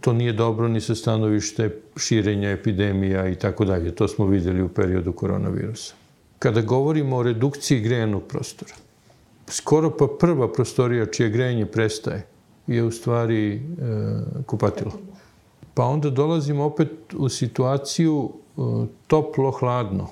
To 0.01 0.13
nije 0.13 0.33
dobro 0.33 0.67
ni 0.67 0.81
sa 0.81 0.95
stanovište 0.95 1.69
širenja 1.97 2.49
epidemija 2.49 3.27
i 3.27 3.35
tako 3.35 3.65
dalje. 3.65 3.95
To 3.95 4.07
smo 4.07 4.25
videli 4.25 4.61
u 4.61 4.69
periodu 4.69 5.13
koronavirusa. 5.13 5.93
Kada 6.39 6.61
govorimo 6.61 7.17
o 7.17 7.23
redukciji 7.23 7.79
grejanog 7.79 8.23
prostora, 8.27 8.73
skoro 9.47 9.97
pa 9.97 10.07
prva 10.19 10.51
prostorija 10.53 11.05
čije 11.05 11.29
grejanje 11.29 11.65
prestaje 11.65 12.25
je 12.67 12.83
u 12.83 12.91
stvari 12.91 13.55
e, 13.55 13.61
kupatilo. 14.45 14.91
Pa 15.73 15.83
onda 15.83 16.09
dolazimo 16.09 16.63
opet 16.63 16.91
u 17.17 17.29
situaciju 17.29 18.29
e, 18.29 18.61
toplo-hladno. 19.07 20.07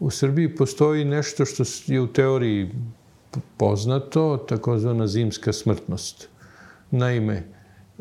U 0.00 0.10
Srbiji 0.10 0.56
postoji 0.56 1.04
nešto 1.04 1.44
što 1.44 1.64
je 1.86 2.00
u 2.00 2.06
teoriji 2.06 2.70
poznato, 3.56 4.36
takozvana 4.48 5.06
zimska 5.06 5.52
smrtnost. 5.52 6.28
Naime, 6.90 7.42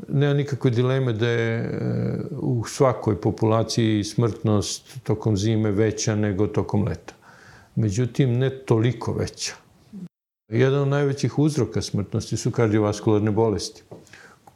nema 0.07 0.33
nikakve 0.33 0.71
dileme 0.71 1.13
da 1.13 1.27
je 1.27 1.59
e, 1.59 1.69
u 2.31 2.65
svakoj 2.65 3.21
populaciji 3.21 4.03
smrtnost 4.03 5.03
tokom 5.03 5.37
zime 5.37 5.71
veća 5.71 6.15
nego 6.15 6.47
tokom 6.47 6.83
leta. 6.83 7.13
Međutim, 7.75 8.33
ne 8.33 8.49
toliko 8.49 9.13
veća. 9.13 9.53
Jedan 10.51 10.81
od 10.81 10.87
najvećih 10.87 11.39
uzroka 11.39 11.81
smrtnosti 11.81 12.37
su 12.37 12.51
kardiovaskularne 12.51 13.31
bolesti, 13.31 13.83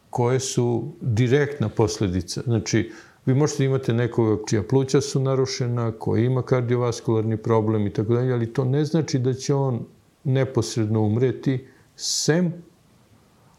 koje 0.10 0.40
su 0.40 0.92
direktna 1.02 1.70
posledica. 1.70 2.42
Znači, 2.42 2.92
vi 3.26 3.34
možete 3.34 3.58
da 3.58 3.66
imate 3.66 3.94
nekoga 3.94 4.44
čija 4.48 4.64
pluća 4.64 5.02
su 5.02 5.20
narušena, 5.20 5.92
koji 5.92 6.26
ima 6.26 6.42
kardiovaskularni 6.42 7.38
problem 7.38 7.88
i 7.88 7.94
tako 7.94 8.14
dalje, 8.14 8.34
ali 8.34 8.54
to 8.54 8.66
ne 8.66 8.86
znači 8.86 9.20
da 9.20 9.34
će 9.34 9.54
on 9.54 9.86
neposredno 10.24 11.02
umreti, 11.02 11.68
sem 11.96 12.54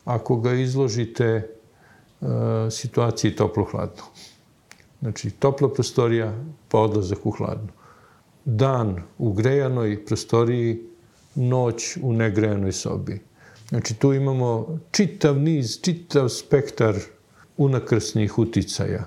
ako 0.05 0.37
ga 0.37 0.53
izložite 0.53 1.49
situaciji 2.71 3.37
toplo-hladno. 3.37 4.03
Znači, 5.01 5.31
topla 5.31 5.69
prostorija, 5.69 6.45
pa 6.69 6.79
odlazak 6.79 7.27
u 7.27 7.31
hladnu. 7.31 7.69
Dan 8.45 9.03
u 9.19 9.33
grejanoj 9.33 10.05
prostoriji, 10.05 10.81
noć 11.35 11.97
u 12.03 12.13
negrejanoj 12.13 12.73
sobi. 12.73 13.21
Znači, 13.69 13.95
tu 13.95 14.13
imamo 14.13 14.79
čitav 14.91 15.39
niz, 15.39 15.81
čitav 15.81 16.29
spektar 16.29 16.95
unakrsnih 17.57 18.39
uticaja 18.39 19.05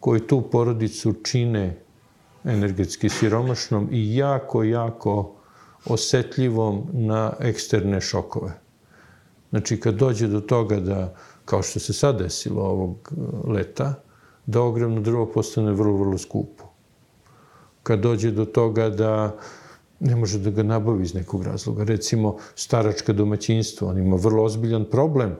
koji 0.00 0.26
tu 0.26 0.42
porodicu 0.50 1.12
čine 1.12 1.82
energetski 2.44 3.08
siromašnom 3.08 3.88
i 3.92 4.16
jako, 4.16 4.64
jako 4.64 5.34
osetljivom 5.86 6.86
na 6.92 7.32
eksterne 7.40 8.00
šokove. 8.00 8.52
Znači, 9.50 9.80
kad 9.80 9.94
dođe 9.94 10.28
do 10.28 10.40
toga 10.40 10.80
da 10.80 11.14
kao 11.50 11.62
što 11.62 11.80
se 11.80 11.92
sad 11.92 12.18
desilo 12.18 12.62
ovog 12.62 13.12
e, 13.12 13.50
leta, 13.52 13.94
da 14.46 14.62
ogrevno 14.62 15.00
drvo 15.00 15.26
postane 15.26 15.72
vrlo, 15.72 15.96
vrlo 15.96 16.18
skupo. 16.18 16.64
Kad 17.82 18.00
dođe 18.00 18.30
do 18.30 18.44
toga 18.44 18.88
da 18.88 19.36
ne 20.00 20.16
može 20.16 20.38
da 20.38 20.50
ga 20.50 20.62
nabavi 20.62 21.02
iz 21.02 21.14
nekog 21.14 21.42
razloga. 21.44 21.84
Recimo, 21.84 22.36
staračka 22.54 23.12
domaćinstvo, 23.12 23.88
on 23.88 23.98
ima 23.98 24.16
vrlo 24.16 24.44
ozbiljan 24.44 24.84
problem 24.90 25.34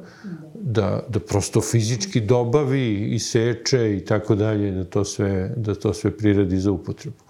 da, 0.55 1.05
da 1.09 1.20
prosto 1.20 1.61
fizički 1.61 2.20
dobavi 2.20 3.14
i 3.14 3.18
seče 3.18 3.96
i 3.96 4.05
tako 4.05 4.35
dalje, 4.35 4.70
da 4.70 4.85
to 4.85 5.05
sve, 5.05 5.55
da 5.57 5.75
to 5.75 5.94
sve 5.94 6.11
priradi 6.16 6.61
za 6.61 6.73
upotrebu. 6.73 7.25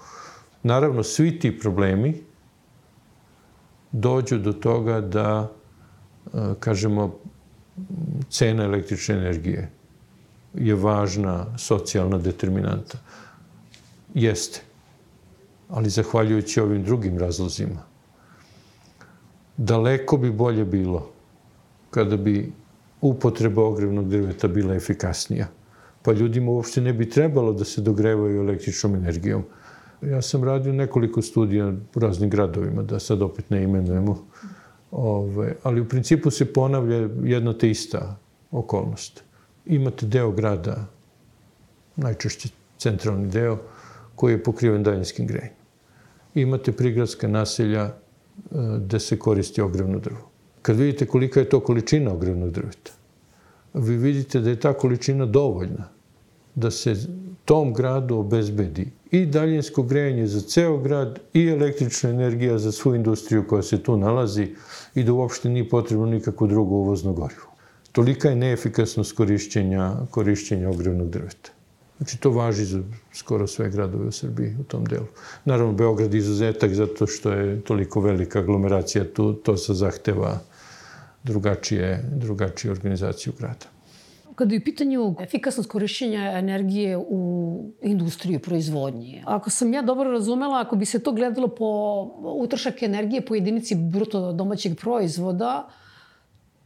Naravno, 0.63 1.03
svi 1.03 1.39
ti 1.39 1.59
problemi 1.59 2.15
dođu 3.93 4.39
do 4.39 4.53
toga 4.53 5.01
da, 5.01 5.53
e, 6.35 6.55
kažemo, 6.61 7.15
cena 8.29 8.65
električne 8.65 9.15
energije 9.15 9.71
je 10.55 10.75
važna 10.75 11.59
socijalna 11.59 12.19
determinanta. 12.19 12.99
Jeste. 14.15 14.61
Ali 15.69 15.91
zahvaljujući 15.91 16.61
ovim 16.61 16.85
drugim 16.85 17.19
razlozima, 17.19 17.83
daleko 19.57 20.17
bi 20.17 20.31
bolje 20.31 20.65
bilo 20.65 21.11
kada 21.91 22.17
bi 22.17 22.53
upotreba 23.01 23.65
ogrevnog 23.65 24.09
drveta 24.09 24.49
bila 24.49 24.75
efikasnija. 24.75 25.47
Pa 26.03 26.13
ljudima 26.13 26.51
uopšte 26.51 26.81
ne 26.81 26.93
bi 26.93 27.11
trebalo 27.11 27.53
da 27.53 27.65
se 27.65 27.81
dogrevaju 27.81 28.41
električnom 28.41 28.95
energijom. 28.95 29.45
Ja 30.03 30.23
sam 30.23 30.45
radio 30.45 30.73
nekoliko 30.73 31.23
studija 31.23 31.73
u 31.95 32.01
raznim 32.01 32.31
gradovima, 32.31 32.83
da 32.83 32.99
sad 32.99 33.23
opet 33.23 33.51
ne 33.51 33.63
imenujemo 33.63 34.25
Ove, 34.91 35.57
ali 35.63 35.81
u 35.81 35.89
principu 35.89 36.31
se 36.31 36.53
ponavlja 36.53 37.09
jedna 37.25 37.59
te 37.59 37.71
ista 37.71 38.17
okolnost. 38.51 39.25
Imate 39.67 40.07
deo 40.07 40.31
grada, 40.31 40.87
najčešće 41.97 42.49
centralni 42.79 43.29
deo, 43.29 43.59
koji 44.15 44.33
je 44.33 44.43
pokriven 44.43 44.83
daljinskim 44.83 45.27
grejanjem. 45.27 45.57
Imate 46.35 46.73
prigradska 46.73 47.29
naselja 47.29 47.83
e, 47.83 47.93
gde 48.79 49.01
se 49.01 49.19
koristi 49.19 49.61
ogrevno 49.61 49.99
drvo. 49.99 50.31
Kad 50.63 50.77
vidite 50.77 51.07
kolika 51.07 51.41
je 51.41 51.49
to 51.49 51.61
količina 51.61 52.13
ogrevnog 52.13 52.51
drveta, 52.51 52.93
vi 53.75 53.97
vidite 53.97 54.41
da 54.41 54.51
je 54.51 54.61
ta 54.61 54.73
količina 54.73 55.27
dovoljna 55.27 55.89
da 56.55 56.71
se 56.71 56.97
tom 57.45 57.75
gradu 57.75 58.19
obezbedi 58.19 58.89
i 59.11 59.27
daljinsko 59.27 59.83
grejanje 59.83 60.27
za 60.27 60.41
ceo 60.41 60.79
grad 60.79 61.19
i 61.35 61.47
električna 61.49 62.11
energija 62.11 62.59
za 62.59 62.73
svu 62.73 62.95
industriju 62.95 63.47
koja 63.49 63.63
se 63.63 63.83
tu 63.83 63.97
nalazi 63.97 64.49
i 64.95 65.05
da 65.05 65.13
uopšte 65.13 65.49
nije 65.49 65.69
potrebno 65.69 66.07
nikako 66.07 66.47
drugo 66.47 66.75
uvozno 66.75 67.13
gorivo. 67.13 67.51
Tolika 67.93 68.29
je 68.29 68.37
neefikasnost 68.37 69.17
korišćenja, 69.17 69.93
korišćenja 70.11 70.69
ogrevnog 70.69 71.11
drveta. 71.11 71.51
Znači, 71.99 72.21
to 72.21 72.31
važi 72.31 72.65
za 72.65 72.83
skoro 73.13 73.47
sve 73.47 73.71
gradove 73.71 74.07
u 74.07 74.13
Srbiji 74.13 74.57
u 74.61 74.63
tom 74.63 74.85
delu. 74.85 75.07
Naravno, 75.45 75.73
Beograd 75.73 76.15
je 76.15 76.19
izuzetak 76.19 76.75
zato 76.75 77.07
što 77.07 77.33
je 77.33 77.61
toliko 77.61 78.01
velika 78.01 78.39
aglomeracija, 78.39 79.05
tu, 79.13 79.35
to 79.35 79.57
se 79.57 79.75
zahteva 79.75 80.39
drugačije, 81.25 82.05
drugačije 82.13 82.73
organizaciju 82.73 83.33
grada. 83.39 83.67
Kada 84.41 84.55
je 84.55 84.61
u 84.61 84.65
pitanju 84.65 85.15
efikasnost 85.21 85.71
korišćenja 85.71 86.39
energije 86.39 86.97
u 86.99 87.73
industriju 87.83 88.41
proizvodnje, 88.41 89.23
ako 89.27 89.51
sam 89.51 89.73
ja 89.73 89.83
dobro 89.83 90.11
razumela, 90.11 90.61
ako 90.61 90.77
bi 90.77 90.85
se 90.85 91.03
to 91.03 91.13
gledalo 91.13 91.49
po 91.49 91.65
utrošak 92.23 92.83
energije 92.83 93.21
po 93.21 93.35
jedinici 93.35 93.75
bruto 93.75 94.33
domaćeg 94.33 94.79
proizvoda, 94.79 95.69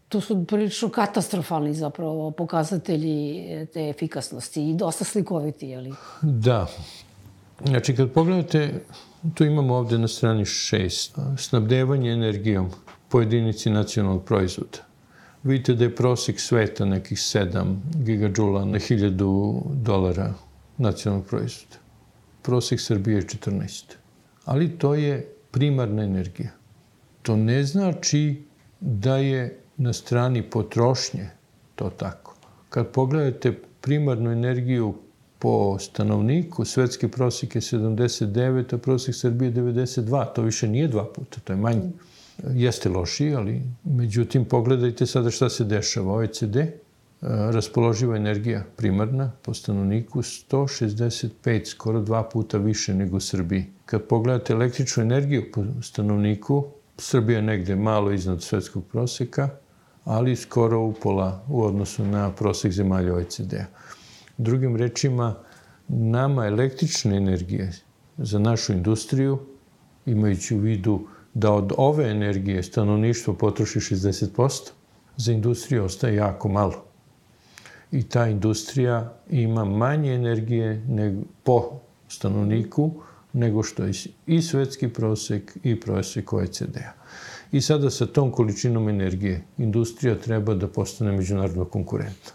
to 0.08 0.20
su 0.20 0.44
prilično 0.44 0.88
katastrofalni 0.88 1.74
zapravo 1.74 2.30
pokazatelji 2.30 3.44
te 3.72 3.88
efikasnosti 3.88 4.70
i 4.70 4.74
dosta 4.74 5.04
slikoviti, 5.04 5.68
je 5.68 5.80
li? 5.80 5.92
Da. 6.22 6.66
Znači, 7.64 7.96
kad 7.96 8.10
pogledate, 8.10 8.84
tu 9.34 9.44
imamo 9.44 9.74
ovde 9.74 9.98
na 9.98 10.08
strani 10.08 10.44
šest, 10.44 11.18
snabdevanje 11.38 12.12
energijom 12.12 12.70
po 13.08 13.20
jedinici 13.20 13.70
nacionalnog 13.70 14.24
proizvoda 14.24 14.93
vidite 15.44 15.74
da 15.74 15.84
je 15.84 15.96
prosek 15.96 16.40
sveta 16.40 16.84
nekih 16.84 17.18
7 17.18 17.76
gigađula 17.94 18.64
na 18.64 18.78
1000 18.78 19.62
dolara 19.74 20.34
nacionalnog 20.78 21.26
proizvoda. 21.26 21.76
Prosek 22.42 22.80
Srbije 22.80 23.16
je 23.16 23.22
14. 23.22 23.84
Ali 24.44 24.78
to 24.78 24.94
je 24.94 25.28
primarna 25.50 26.02
energija. 26.02 26.50
To 27.22 27.36
ne 27.36 27.64
znači 27.64 28.42
da 28.80 29.16
je 29.16 29.60
na 29.76 29.92
strani 29.92 30.42
potrošnje 30.42 31.30
to 31.74 31.90
tako. 31.90 32.36
Kad 32.68 32.88
pogledate 32.88 33.52
primarnu 33.80 34.30
energiju 34.30 34.94
po 35.38 35.78
stanovniku, 35.78 36.64
svetski 36.64 37.08
prosek 37.08 37.54
je 37.54 37.60
79, 37.60 38.74
a 38.74 38.78
prosek 38.78 39.14
Srbije 39.14 39.52
92. 39.52 40.32
To 40.34 40.42
više 40.42 40.68
nije 40.68 40.88
dva 40.88 41.04
puta, 41.04 41.40
to 41.44 41.52
je 41.52 41.56
manje. 41.56 41.90
Jeste 42.42 42.88
lošiji, 42.88 43.34
ali 43.34 43.62
međutim 43.84 44.44
pogledajte 44.44 45.06
sada 45.06 45.30
šta 45.30 45.48
se 45.48 45.64
dešava. 45.64 46.12
OECD, 46.12 46.56
e, 46.56 46.72
raspoloživa 47.22 48.16
energija 48.16 48.64
primarna 48.76 49.32
po 49.42 49.54
stanovniku 49.54 50.22
165, 50.22 51.66
skoro 51.66 52.00
dva 52.00 52.22
puta 52.22 52.58
više 52.58 52.94
nego 52.94 53.16
u 53.16 53.20
Srbiji. 53.20 53.66
Kad 53.86 54.02
pogledate 54.02 54.52
električnu 54.52 55.02
energiju 55.02 55.44
po 55.52 55.64
stanovniku, 55.82 56.64
Srbija 56.98 57.36
je 57.36 57.42
negde 57.42 57.76
malo 57.76 58.12
iznad 58.12 58.42
svetskog 58.42 58.84
proseka, 58.84 59.48
ali 60.04 60.36
skoro 60.36 60.80
upola 60.80 61.44
u 61.48 61.62
odnosu 61.62 62.04
na 62.04 62.30
prosek 62.32 62.72
zemalja 62.72 63.14
OECD-a. 63.14 63.64
Drugim 64.38 64.76
rečima, 64.76 65.34
nama 65.88 66.46
električne 66.46 67.16
energije 67.16 67.72
za 68.16 68.38
našu 68.38 68.72
industriju, 68.72 69.38
imajući 70.06 70.54
u 70.54 70.58
vidu 70.58 71.06
da 71.34 71.52
od 71.52 71.72
ove 71.76 72.10
energije 72.10 72.62
stanovništvo 72.62 73.34
potroši 73.34 73.78
60%, 73.78 74.70
za 75.16 75.32
industriju 75.32 75.84
ostaje 75.84 76.14
jako 76.16 76.48
malo. 76.48 76.84
I 77.92 78.02
ta 78.02 78.26
industrija 78.26 79.14
ima 79.30 79.64
manje 79.64 80.14
energije 80.14 80.84
nego, 80.88 81.22
po 81.42 81.80
stanovniku 82.08 82.92
nego 83.32 83.62
što 83.62 83.84
je 83.84 83.92
i 84.26 84.42
svetski 84.42 84.88
prosek 84.88 85.58
i 85.62 85.80
prosek 85.80 86.32
OECD-a. 86.32 86.92
I 87.52 87.60
sada 87.60 87.90
sa 87.90 88.06
tom 88.06 88.30
količinom 88.30 88.88
energije 88.88 89.42
industrija 89.58 90.18
treba 90.18 90.54
da 90.54 90.68
postane 90.68 91.12
međunarodno 91.12 91.64
konkurentna. 91.64 92.32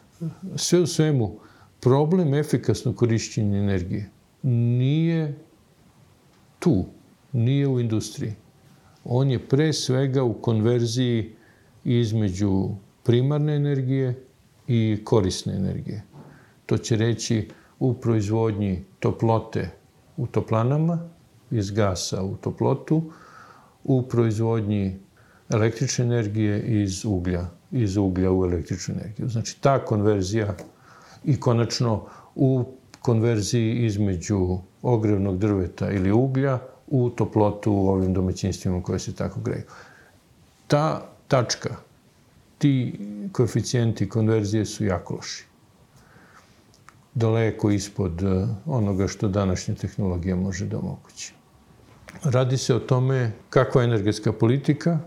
Sve 0.56 0.80
u 0.80 0.88
svemu, 0.88 1.40
problem 1.80 2.34
efikasnog 2.34 2.96
korišćenja 2.96 3.58
energije 3.58 4.10
nije 4.44 5.38
tu, 6.60 6.86
nije 7.34 7.68
u 7.68 7.80
industriji. 7.80 8.34
On 9.12 9.32
je 9.32 9.40
pre 9.40 9.74
svega 9.74 10.24
u 10.24 10.34
konverziji 10.34 11.32
između 11.84 12.70
primarne 13.04 13.56
energije 13.56 14.24
i 14.68 15.02
korisne 15.04 15.54
energije. 15.56 16.04
To 16.66 16.78
će 16.78 16.96
reći 16.96 17.48
u 17.80 17.94
proizvodnji 17.94 18.84
toplote 19.00 19.70
u 20.18 20.28
toplanama, 20.28 21.10
iz 21.52 21.72
gasa 21.72 22.24
u 22.24 22.36
toplotu, 22.36 23.02
u 23.84 24.02
proizvodnji 24.02 25.00
električne 25.50 26.06
energije 26.06 26.62
iz 26.84 27.06
uglja, 27.06 27.46
iz 27.72 27.98
uglja 27.98 28.32
u 28.32 28.46
električnu 28.46 28.96
energiju. 28.96 29.30
Znači, 29.30 29.62
ta 29.62 29.86
konverzija 29.86 30.56
i 31.24 31.40
konačno 31.40 32.06
u 32.36 32.64
konverziji 33.02 33.86
između 33.86 34.58
ogrevnog 34.82 35.38
drveta 35.38 35.92
ili 35.92 36.12
uglja 36.12 36.60
u 36.92 37.10
toplotu 37.10 37.72
u 37.74 37.88
ovim 37.90 38.14
domaćinstvima 38.14 38.84
koje 38.84 39.00
se 39.00 39.16
tako 39.16 39.40
greju. 39.40 39.64
Ta 40.68 41.10
tačka, 41.28 41.76
ti 42.58 43.00
koeficijenti 43.32 44.10
konverzije 44.10 44.66
su 44.66 44.86
jako 44.86 45.16
loši. 45.16 45.46
Daleko 47.14 47.72
ispod 47.72 48.24
eh, 48.24 48.48
onoga 48.66 49.08
što 49.08 49.28
današnja 49.28 49.76
tehnologija 49.76 50.36
može 50.36 50.66
da 50.66 50.78
omogući. 50.78 51.34
Radi 52.24 52.58
se 52.58 52.76
o 52.76 52.80
tome 52.80 53.32
kakva 53.50 53.82
je 53.82 53.86
energetska 53.86 54.34
politika, 54.34 55.00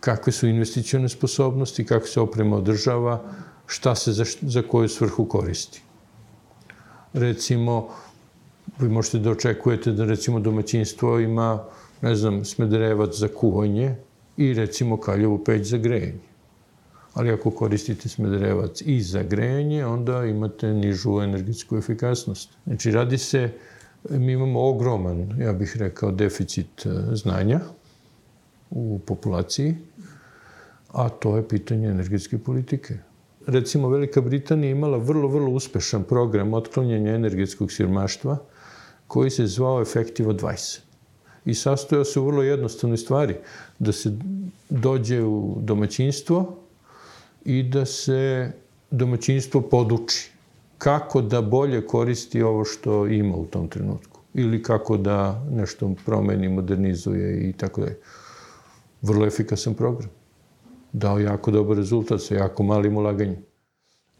kakve 0.00 0.32
su 0.32 0.48
investicione 0.48 1.08
sposobnosti, 1.08 1.86
kako 1.86 2.06
se 2.06 2.20
oprema 2.20 2.56
održava, 2.56 3.22
šta 3.66 3.94
se 3.94 4.12
za, 4.12 4.24
za 4.40 4.62
koju 4.62 4.88
svrhu 4.88 5.28
koristi. 5.28 5.82
Recimo, 7.12 7.88
vi 8.78 8.88
možete 8.88 9.18
da 9.18 9.30
očekujete 9.30 9.92
da 9.92 10.04
recimo 10.04 10.40
domaćinstvo 10.40 11.18
ima, 11.20 11.64
ne 12.02 12.14
znam, 12.14 12.44
smederevac 12.44 13.14
za 13.14 13.28
kuvanje 13.28 13.94
i 14.36 14.54
recimo 14.54 14.96
kaljevu 14.96 15.44
peć 15.44 15.68
za 15.68 15.78
grejanje. 15.78 16.30
Ali 17.14 17.30
ako 17.30 17.50
koristite 17.50 18.08
smederevac 18.08 18.82
i 18.86 19.00
za 19.02 19.22
grejanje, 19.22 19.86
onda 19.86 20.24
imate 20.24 20.74
nižu 20.74 21.20
energetsku 21.20 21.76
efikasnost. 21.76 22.50
Znači, 22.66 22.90
radi 22.90 23.18
se, 23.18 23.50
mi 24.10 24.32
imamo 24.32 24.68
ogroman, 24.68 25.40
ja 25.40 25.52
bih 25.52 25.76
rekao, 25.76 26.12
deficit 26.12 26.86
e, 26.86 27.16
znanja 27.16 27.60
u 28.70 29.00
populaciji, 29.06 29.76
a 30.88 31.08
to 31.08 31.36
je 31.36 31.48
pitanje 31.48 31.88
energetske 31.88 32.38
politike 32.38 32.98
recimo 33.46 33.88
Velika 33.88 34.20
Britanija 34.20 34.70
imala 34.70 34.96
vrlo, 34.96 35.28
vrlo 35.28 35.50
uspešan 35.50 36.04
program 36.04 36.54
otklanjanja 36.54 37.14
energetskog 37.14 37.72
siromaštva 37.72 38.38
koji 39.10 39.30
se 39.30 39.46
zvao 39.46 39.80
Effective 39.82 40.30
Advice. 40.30 40.80
I 41.44 41.54
sastojao 41.54 42.04
se 42.04 42.20
u 42.20 42.26
vrlo 42.26 42.42
jednostavnoj 42.42 42.96
stvari, 42.96 43.34
da 43.78 43.92
se 43.92 44.12
dođe 44.68 45.22
u 45.22 45.58
domaćinstvo 45.60 46.56
i 47.44 47.62
da 47.62 47.84
se 47.86 48.52
domaćinstvo 48.90 49.60
poduči 49.60 50.30
kako 50.78 51.22
da 51.22 51.42
bolje 51.42 51.86
koristi 51.86 52.42
ovo 52.42 52.64
što 52.64 53.06
ima 53.06 53.36
u 53.36 53.46
tom 53.46 53.68
trenutku 53.68 54.20
ili 54.34 54.62
kako 54.62 54.96
da 54.96 55.44
nešto 55.50 55.94
promeni, 56.06 56.48
modernizuje 56.48 57.48
i 57.48 57.52
tako 57.52 57.80
dalje. 57.80 57.98
Vrlo 59.02 59.26
efikasan 59.26 59.74
program 59.74 60.10
dao 60.92 61.18
jako 61.18 61.50
dobar 61.50 61.76
rezultat 61.76 62.20
sa 62.20 62.34
jako 62.34 62.62
malim 62.62 62.96
ulaganjem. 62.96 63.49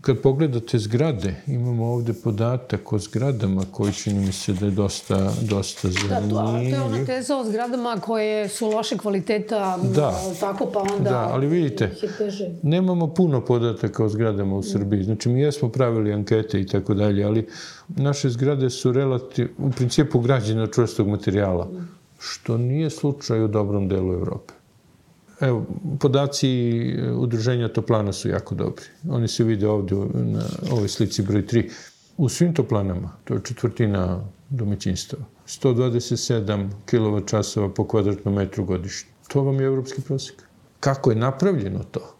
Kad 0.00 0.20
pogledate 0.22 0.78
zgrade, 0.78 1.34
imamo 1.46 1.86
ovde 1.86 2.12
podatak 2.12 2.92
o 2.92 2.98
zgradama 2.98 3.64
koji 3.72 3.92
čini 3.92 4.26
mi 4.26 4.32
se 4.32 4.52
da 4.52 4.66
je 4.66 4.70
dosta, 4.70 5.32
dosta 5.42 5.88
zanimljiv. 5.88 6.34
Da, 6.34 6.40
to, 6.40 6.52
to 6.52 6.56
je 6.56 6.80
ona 6.80 7.04
teza 7.04 7.36
o 7.36 7.44
zgradama 7.44 7.96
koje 8.00 8.48
su 8.48 8.68
loše 8.70 8.98
kvaliteta, 8.98 9.78
da, 9.94 10.20
tako 10.40 10.66
pa 10.66 10.80
onda... 10.80 11.10
Da, 11.10 11.28
ali 11.32 11.46
vidite, 11.46 11.90
nemamo 12.62 13.14
puno 13.14 13.44
podataka 13.44 14.04
o 14.04 14.08
zgradama 14.08 14.56
u 14.56 14.62
Srbiji. 14.62 15.02
Znači, 15.02 15.28
mi 15.28 15.40
jesmo 15.40 15.68
pravili 15.68 16.12
ankete 16.12 16.60
i 16.60 16.66
tako 16.66 16.94
dalje, 16.94 17.24
ali 17.24 17.46
naše 17.88 18.30
zgrade 18.30 18.70
su 18.70 18.92
relativ, 18.92 19.48
u 19.58 19.70
principu 19.70 20.20
građene 20.20 20.62
od 20.62 20.74
čvrstog 20.74 21.08
materijala, 21.08 21.68
što 22.18 22.58
nije 22.58 22.90
slučaj 22.90 23.44
u 23.44 23.48
dobrom 23.48 23.88
delu 23.88 24.12
Evrope. 24.12 24.59
Evo, 25.40 25.66
podaci 26.00 26.48
e, 26.48 27.12
udruženja 27.12 27.68
toplana 27.68 28.12
su 28.12 28.28
jako 28.28 28.54
dobri. 28.54 28.84
Oni 29.08 29.28
se 29.28 29.44
vide 29.44 29.68
ovde 29.68 29.94
na 30.14 30.42
ovoj 30.72 30.88
slici 30.88 31.22
broj 31.22 31.46
3. 31.46 31.70
U 32.16 32.28
svim 32.28 32.54
toplanama, 32.54 33.12
to 33.24 33.34
je 33.34 33.40
četvrtina 33.44 34.24
domaćinstava, 34.50 35.22
127 35.46 36.68
kWh 36.86 37.74
po 37.74 37.88
kvadratnom 37.88 38.34
metru 38.34 38.64
godišnje. 38.64 39.10
To 39.28 39.42
vam 39.42 39.60
je 39.60 39.66
evropski 39.66 40.02
prosek. 40.02 40.42
Kako 40.80 41.10
je 41.10 41.16
napravljeno 41.16 41.84
to? 41.90 42.14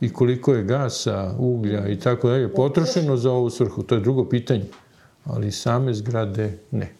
I 0.00 0.12
koliko 0.12 0.54
je 0.54 0.64
gasa, 0.64 1.34
uglja 1.38 1.88
i 1.88 1.98
tako 1.98 2.28
dalje 2.28 2.54
potrošeno 2.54 3.16
za 3.16 3.32
ovu 3.32 3.50
svrhu? 3.50 3.82
To 3.82 3.94
je 3.94 4.00
drugo 4.00 4.28
pitanje. 4.28 4.64
Ali 5.24 5.52
same 5.52 5.94
zgrade 5.94 6.58
ne. 6.70 6.94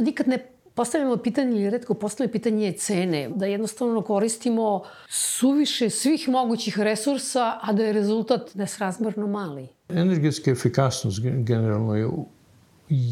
Nikad 0.00 0.28
ne 0.28 0.46
postavljamo 0.78 1.16
pitanje 1.16 1.60
ili 1.60 1.70
redko 1.70 1.94
postavljamo 1.94 2.32
pitanje 2.32 2.72
cene, 2.72 3.28
da 3.34 3.46
jednostavno 3.46 4.02
koristimo 4.02 4.82
suviše 5.08 5.90
svih 5.90 6.28
mogućih 6.28 6.78
resursa, 6.78 7.58
a 7.62 7.72
da 7.72 7.84
je 7.84 7.92
rezultat 7.92 8.54
nesrazmerno 8.54 9.26
mali. 9.26 9.68
Energetska 9.88 10.50
efikasnost 10.50 11.20
generalno 11.22 11.96
je 11.96 12.08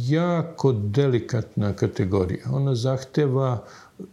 jako 0.08 0.72
delikatna 0.72 1.72
kategorija. 1.72 2.44
Ona 2.52 2.74
zahteva 2.74 3.64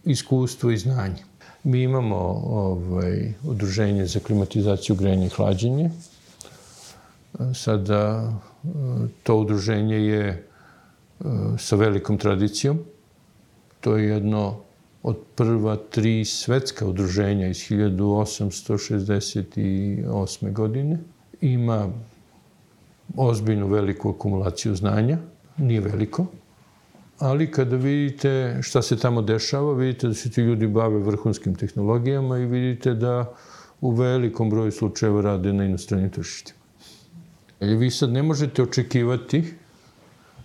iskustvo 0.06 0.72
i 0.72 0.78
znanje. 0.78 1.24
Mi 1.64 1.84
imamo 1.84 2.18
ovaj, 2.46 3.34
udruženje 3.44 4.06
za 4.06 4.20
klimatizaciju, 4.20 4.96
grejanje 4.96 5.26
i 5.26 5.30
hlađenje. 5.30 5.92
Sada 7.54 8.34
to 9.24 9.36
udruženje 9.36 9.96
je 9.96 10.28
eh, 10.30 11.26
sa 11.58 11.76
velikom 11.76 12.18
tradicijom 12.18 12.80
To 13.84 13.98
je 13.98 14.10
jedno 14.10 14.60
od 15.04 15.18
prva 15.36 15.76
tri 15.76 16.26
svetska 16.26 16.88
udruženja 16.88 17.48
iz 17.48 17.58
1868. 17.58 20.54
godine. 20.54 21.00
Ima 21.42 21.90
ozbiljnu 23.18 23.68
veliku 23.68 24.10
akumulaciju 24.10 24.76
znanja, 24.76 25.18
nije 25.58 25.82
veliko, 25.82 26.26
ali 27.20 27.52
kada 27.52 27.76
vidite 27.76 28.60
šta 28.62 28.82
se 28.82 28.98
tamo 28.98 29.22
dešava, 29.22 29.74
vidite 29.74 30.08
da 30.08 30.14
se 30.14 30.32
ti 30.32 30.42
ljudi 30.42 30.68
bave 30.68 31.00
vrhunskim 31.00 31.56
tehnologijama 31.56 32.38
i 32.38 32.46
vidite 32.46 32.94
da 32.94 33.34
u 33.82 33.92
velikom 33.92 34.50
broju 34.50 34.72
slučajeva 34.72 35.22
rade 35.22 35.54
na 35.54 35.66
inostranim 35.66 36.10
tržištima. 36.10 36.60
Jer 37.60 37.78
vi 37.78 37.92
sad 37.92 38.10
ne 38.10 38.24
možete 38.24 38.64
očekivati 38.64 39.44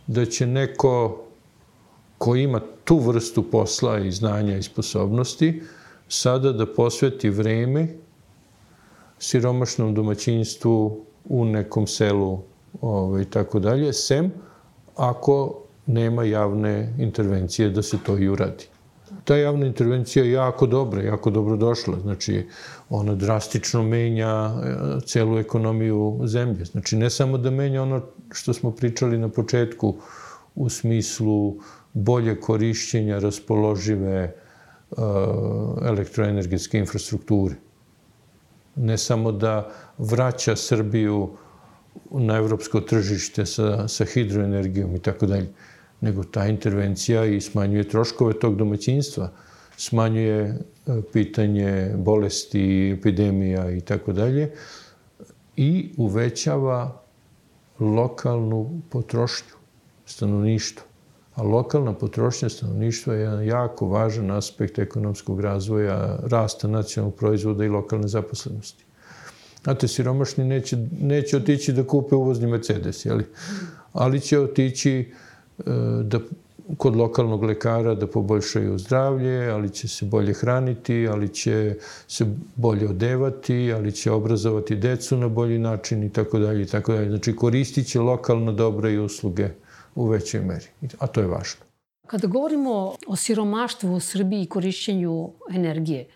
da 0.06 0.24
će 0.24 0.46
neko 0.46 1.24
ko 2.18 2.36
ima 2.36 2.60
tu 2.88 2.96
vrstu 2.98 3.42
posla 3.42 3.98
i 3.98 4.10
znanja 4.12 4.56
i 4.56 4.62
sposobnosti, 4.62 5.62
sada 6.08 6.52
da 6.52 6.66
posveti 6.66 7.30
vreme 7.30 7.88
siromašnom 9.18 9.94
domaćinstvu 9.94 11.04
u 11.24 11.44
nekom 11.44 11.86
selu 11.86 12.38
ovaj, 12.80 13.24
tako 13.24 13.58
dalje, 13.58 13.92
sem 13.92 14.30
ako 14.96 15.64
nema 15.86 16.24
javne 16.24 16.94
intervencije 16.98 17.68
da 17.70 17.82
se 17.82 17.98
to 18.06 18.18
i 18.18 18.28
uradi. 18.28 18.64
Ta 19.24 19.36
javna 19.36 19.66
intervencija 19.66 20.24
je 20.24 20.32
jako 20.32 20.66
dobra, 20.66 21.02
jako 21.02 21.30
dobro 21.30 21.56
došla. 21.56 22.00
Znači, 22.00 22.46
ona 22.90 23.14
drastično 23.14 23.82
menja 23.82 24.30
e, 24.30 24.76
celu 25.06 25.38
ekonomiju 25.38 26.20
zemlje. 26.24 26.64
Znači, 26.64 26.96
ne 26.96 27.10
samo 27.10 27.38
da 27.38 27.50
menja 27.50 27.82
ono 27.82 28.00
što 28.32 28.52
smo 28.52 28.70
pričali 28.70 29.18
na 29.18 29.28
početku 29.28 29.94
u 30.54 30.68
smislu 30.68 31.56
bolje 31.98 32.40
korišćenja 32.40 33.18
raspoložive 33.18 34.34
uh, 34.90 34.98
elektroenergetske 35.82 36.78
infrastrukture. 36.78 37.54
Ne 38.76 38.98
samo 38.98 39.32
da 39.32 39.70
vraća 39.98 40.56
Srbiju 40.56 41.30
na 42.10 42.36
evropsko 42.36 42.80
tržište 42.80 43.46
sa, 43.46 43.88
sa 43.88 44.04
hidroenergijom 44.04 44.94
i 44.96 44.98
tako 44.98 45.26
dalje, 45.26 45.48
nego 46.00 46.24
ta 46.24 46.46
intervencija 46.46 47.24
i 47.24 47.40
smanjuje 47.40 47.88
troškove 47.88 48.38
tog 48.38 48.56
domaćinstva, 48.56 49.30
smanjuje 49.76 50.42
e, 50.44 50.54
pitanje 51.12 51.94
bolesti, 51.96 52.94
epidemija 52.98 53.70
i 53.70 53.80
tako 53.80 54.12
dalje 54.12 54.50
i 55.56 55.90
uvećava 55.96 57.02
lokalnu 57.80 58.80
potrošnju 58.90 59.56
stanovništva. 60.06 60.88
A 61.38 61.42
lokalna 61.42 61.92
potrošnja 61.92 62.48
stanovništva 62.48 63.14
je 63.14 63.20
jedan 63.20 63.44
jako 63.44 63.86
važan 63.88 64.30
aspekt 64.30 64.78
ekonomskog 64.78 65.40
razvoja, 65.40 66.18
rasta 66.22 66.68
nacionalnog 66.68 67.14
proizvoda 67.14 67.64
i 67.64 67.68
lokalne 67.68 68.08
zaposlenosti. 68.08 68.84
Znate, 69.62 69.88
siromašni 69.88 70.44
neće, 70.44 70.76
neće 71.00 71.36
otići 71.36 71.72
da 71.72 71.86
kupe 71.86 72.14
uvozni 72.14 72.46
Mercedes, 72.46 73.04
jeli? 73.06 73.24
ali 73.92 74.20
će 74.20 74.38
otići 74.38 75.12
da 76.02 76.20
kod 76.76 76.96
lokalnog 76.96 77.42
lekara 77.42 77.94
da 77.94 78.06
poboljšaju 78.06 78.78
zdravlje, 78.78 79.50
ali 79.50 79.70
će 79.70 79.88
se 79.88 80.04
bolje 80.04 80.34
hraniti, 80.34 81.08
ali 81.08 81.28
će 81.28 81.76
se 82.08 82.26
bolje 82.56 82.88
odevati, 82.88 83.72
ali 83.72 83.92
će 83.92 84.10
obrazovati 84.10 84.76
decu 84.76 85.16
na 85.16 85.28
bolji 85.28 85.58
način 85.58 86.02
i 86.02 86.12
tako 86.12 86.38
dalje 86.38 86.62
i 86.62 86.66
tako 86.66 86.92
dalje. 86.92 87.08
Znači 87.08 87.36
koristit 87.36 87.86
će 87.86 88.00
lokalno 88.00 88.52
dobra 88.52 88.90
i 88.90 88.98
usluge 88.98 89.48
u 89.94 90.08
većoj 90.08 90.40
meri, 90.40 90.66
a 90.98 91.06
to 91.06 91.20
je 91.20 91.26
važno. 91.26 91.60
Kada 92.06 92.26
govorimo 92.26 92.94
o 93.06 93.16
siromaštvu 93.16 93.94
u 93.94 94.00
Srbiji 94.00 94.42
i 94.42 94.46
korišćenju 94.46 95.30
energije, 95.50 96.08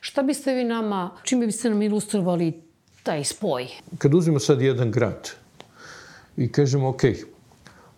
šta 0.00 0.22
biste 0.22 0.54
vi 0.54 0.64
nama, 0.64 1.10
čime 1.22 1.46
biste 1.46 1.70
nam 1.70 1.82
ilustrovali 1.82 2.62
taj 3.02 3.24
spoj? 3.24 3.68
Kad 3.98 4.14
uzmemo 4.14 4.38
sad 4.38 4.62
jedan 4.62 4.90
grad 4.90 5.30
i 6.36 6.52
kažemo, 6.52 6.88
ok, 6.88 7.02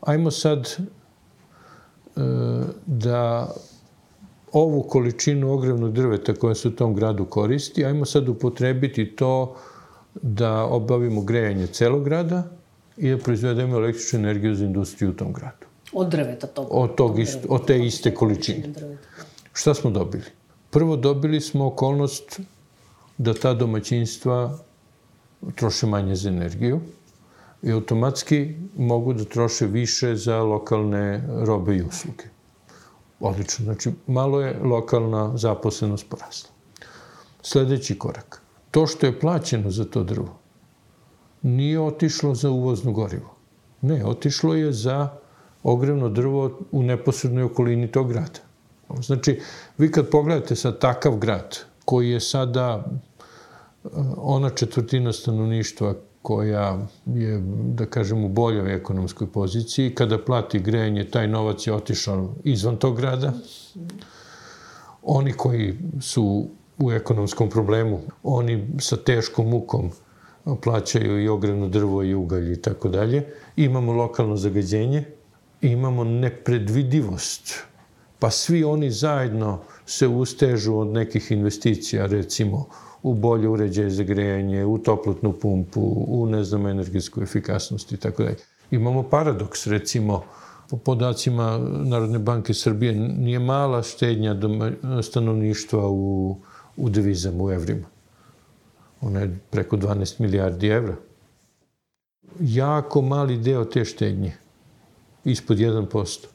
ajmo 0.01 0.31
sad 0.31 0.67
e, 0.67 2.21
da 2.87 3.53
ovu 4.53 4.83
količinu 4.83 5.53
ogrevnog 5.53 5.93
drveta 5.93 6.35
koja 6.35 6.55
se 6.55 6.69
u 6.69 6.77
tom 6.77 6.95
gradu 6.95 7.25
koristi, 7.25 7.85
ajmo 7.85 8.05
sad 8.05 8.29
upotrebiti 8.29 9.17
to 9.17 9.57
da 10.15 10.65
obavimo 10.65 11.23
grejanje 11.23 11.67
celog 11.67 12.05
grada 12.05 12.62
i 12.97 13.11
da 13.11 13.19
proizvedemo 13.19 13.77
električnu 13.77 14.19
energiju 14.19 14.55
za 14.55 14.65
industriju 14.65 15.11
u 15.11 15.15
tom 15.15 15.33
gradu. 15.33 15.67
Od 15.93 16.09
drveta 16.09 16.47
tog? 16.47 16.69
Od, 16.71 16.95
tog 16.95 17.19
ist, 17.19 17.39
od 17.49 17.67
te 17.67 17.79
iste 17.85 18.15
količine. 18.15 18.73
Šta 19.53 19.75
smo 19.75 19.91
dobili? 19.91 20.25
Prvo 20.71 20.97
dobili 20.97 21.41
smo 21.41 21.67
okolnost 21.67 22.41
da 23.19 23.35
ta 23.35 23.55
domaćinstva 23.55 24.59
troše 25.55 25.87
manje 25.87 26.15
za 26.15 26.29
energiju, 26.29 26.81
i 27.63 27.73
automatski 27.73 28.55
mogu 28.77 29.13
da 29.13 29.25
troše 29.25 29.67
više 29.67 30.17
za 30.17 30.43
lokalne 30.43 31.23
robe 31.47 31.77
i 31.77 31.83
usluge. 31.83 32.25
Odlično, 33.21 33.65
znači 33.65 33.91
malo 34.07 34.41
je 34.41 34.59
lokalna 34.63 35.37
zaposlenost 35.37 36.07
porasla. 36.09 36.51
Sledeći 37.43 37.99
korak. 37.99 38.43
To 38.71 38.87
što 38.87 39.07
je 39.07 39.21
plaćeno 39.21 39.71
za 39.71 39.85
to 39.85 40.03
drvo 40.05 40.42
nije 41.43 41.81
otišlo 41.81 42.35
za 42.35 42.51
uvozno 42.51 42.93
gorivo. 42.93 43.35
Ne, 43.81 44.05
otišlo 44.05 44.55
je 44.55 44.73
za 44.73 45.09
ogrevno 45.63 46.09
drvo 46.09 46.59
u 46.73 46.83
neposrednoj 46.83 47.43
okolini 47.43 47.93
tog 47.93 48.09
grada. 48.09 48.41
Znači, 49.01 49.41
vi 49.79 49.93
kad 49.93 50.11
pogledate 50.11 50.57
sad 50.57 50.79
takav 50.79 51.17
grad, 51.17 51.59
koji 51.85 52.11
je 52.11 52.21
sada 52.21 52.85
eh, 52.85 53.89
ona 54.17 54.51
četvrtina 54.51 55.13
stanovništva 55.13 55.95
koja 56.23 56.79
je, 57.07 57.43
da 57.65 57.87
kažem, 57.87 58.25
u 58.25 58.29
boljoj 58.29 58.75
ekonomskoj 58.75 59.27
poziciji. 59.27 59.95
Kada 59.95 60.19
plati 60.19 60.59
grejanje, 60.59 61.05
taj 61.05 61.29
novac 61.29 61.67
je 61.67 61.75
otišao 61.75 62.35
izvan 62.45 62.77
tog 62.77 62.97
grada. 62.97 63.33
Oni 65.03 65.33
koji 65.33 65.79
su 66.01 66.47
u 66.79 66.93
ekonomskom 66.93 67.51
problemu, 67.51 68.01
oni 68.23 68.69
sa 68.79 68.97
teškom 68.97 69.49
mukom 69.49 69.91
plaćaju 70.63 71.23
i 71.23 71.29
ogrevno 71.29 71.69
drvo 71.69 72.03
i 72.03 72.15
ugalj 72.15 72.53
i 72.53 72.63
tako 72.63 72.89
dalje. 72.89 73.27
Imamo 73.57 73.93
lokalno 73.93 74.37
zagađenje, 74.37 75.05
imamo 75.61 76.05
nepredvidivost, 76.05 77.55
pa 78.19 78.31
svi 78.31 78.65
oni 78.65 78.91
zajedno 78.91 79.61
se 79.87 80.09
ustežu 80.09 80.77
od 80.77 80.87
nekih 80.87 81.31
investicija, 81.31 82.07
recimo 82.07 82.67
u 83.03 83.15
bolje 83.15 83.49
uređaje 83.49 83.91
za 83.91 84.03
grejanje, 84.03 84.65
u 84.65 84.79
toplotnu 84.79 85.33
pumpu, 85.33 85.81
u, 86.09 86.27
ne 86.27 86.45
znam, 86.45 86.67
energetsku 86.67 87.23
efikasnost 87.23 87.93
i 87.93 87.97
tako 87.97 88.23
dalje. 88.23 88.37
Imamo 88.71 89.03
paradoks, 89.03 89.67
recimo, 89.67 90.23
po 90.71 90.77
podacima 90.77 91.59
Narodne 91.85 92.19
banke 92.19 92.55
Srbije, 92.55 92.95
nije 92.95 93.39
mala 93.39 93.83
štednja 93.83 94.37
stanovništva 95.03 95.89
u, 95.89 96.37
u 96.77 96.89
devizama, 96.89 97.45
u 97.45 97.51
evrima. 97.51 97.92
Ona 99.03 99.21
je 99.21 99.39
preko 99.51 99.77
12 99.77 100.21
milijardi 100.21 100.67
evra. 100.67 100.97
Jako 102.41 103.03
mali 103.03 103.37
deo 103.37 103.65
te 103.65 103.85
štednje, 103.85 104.33
ispod 105.25 105.59
1%, 105.59 106.27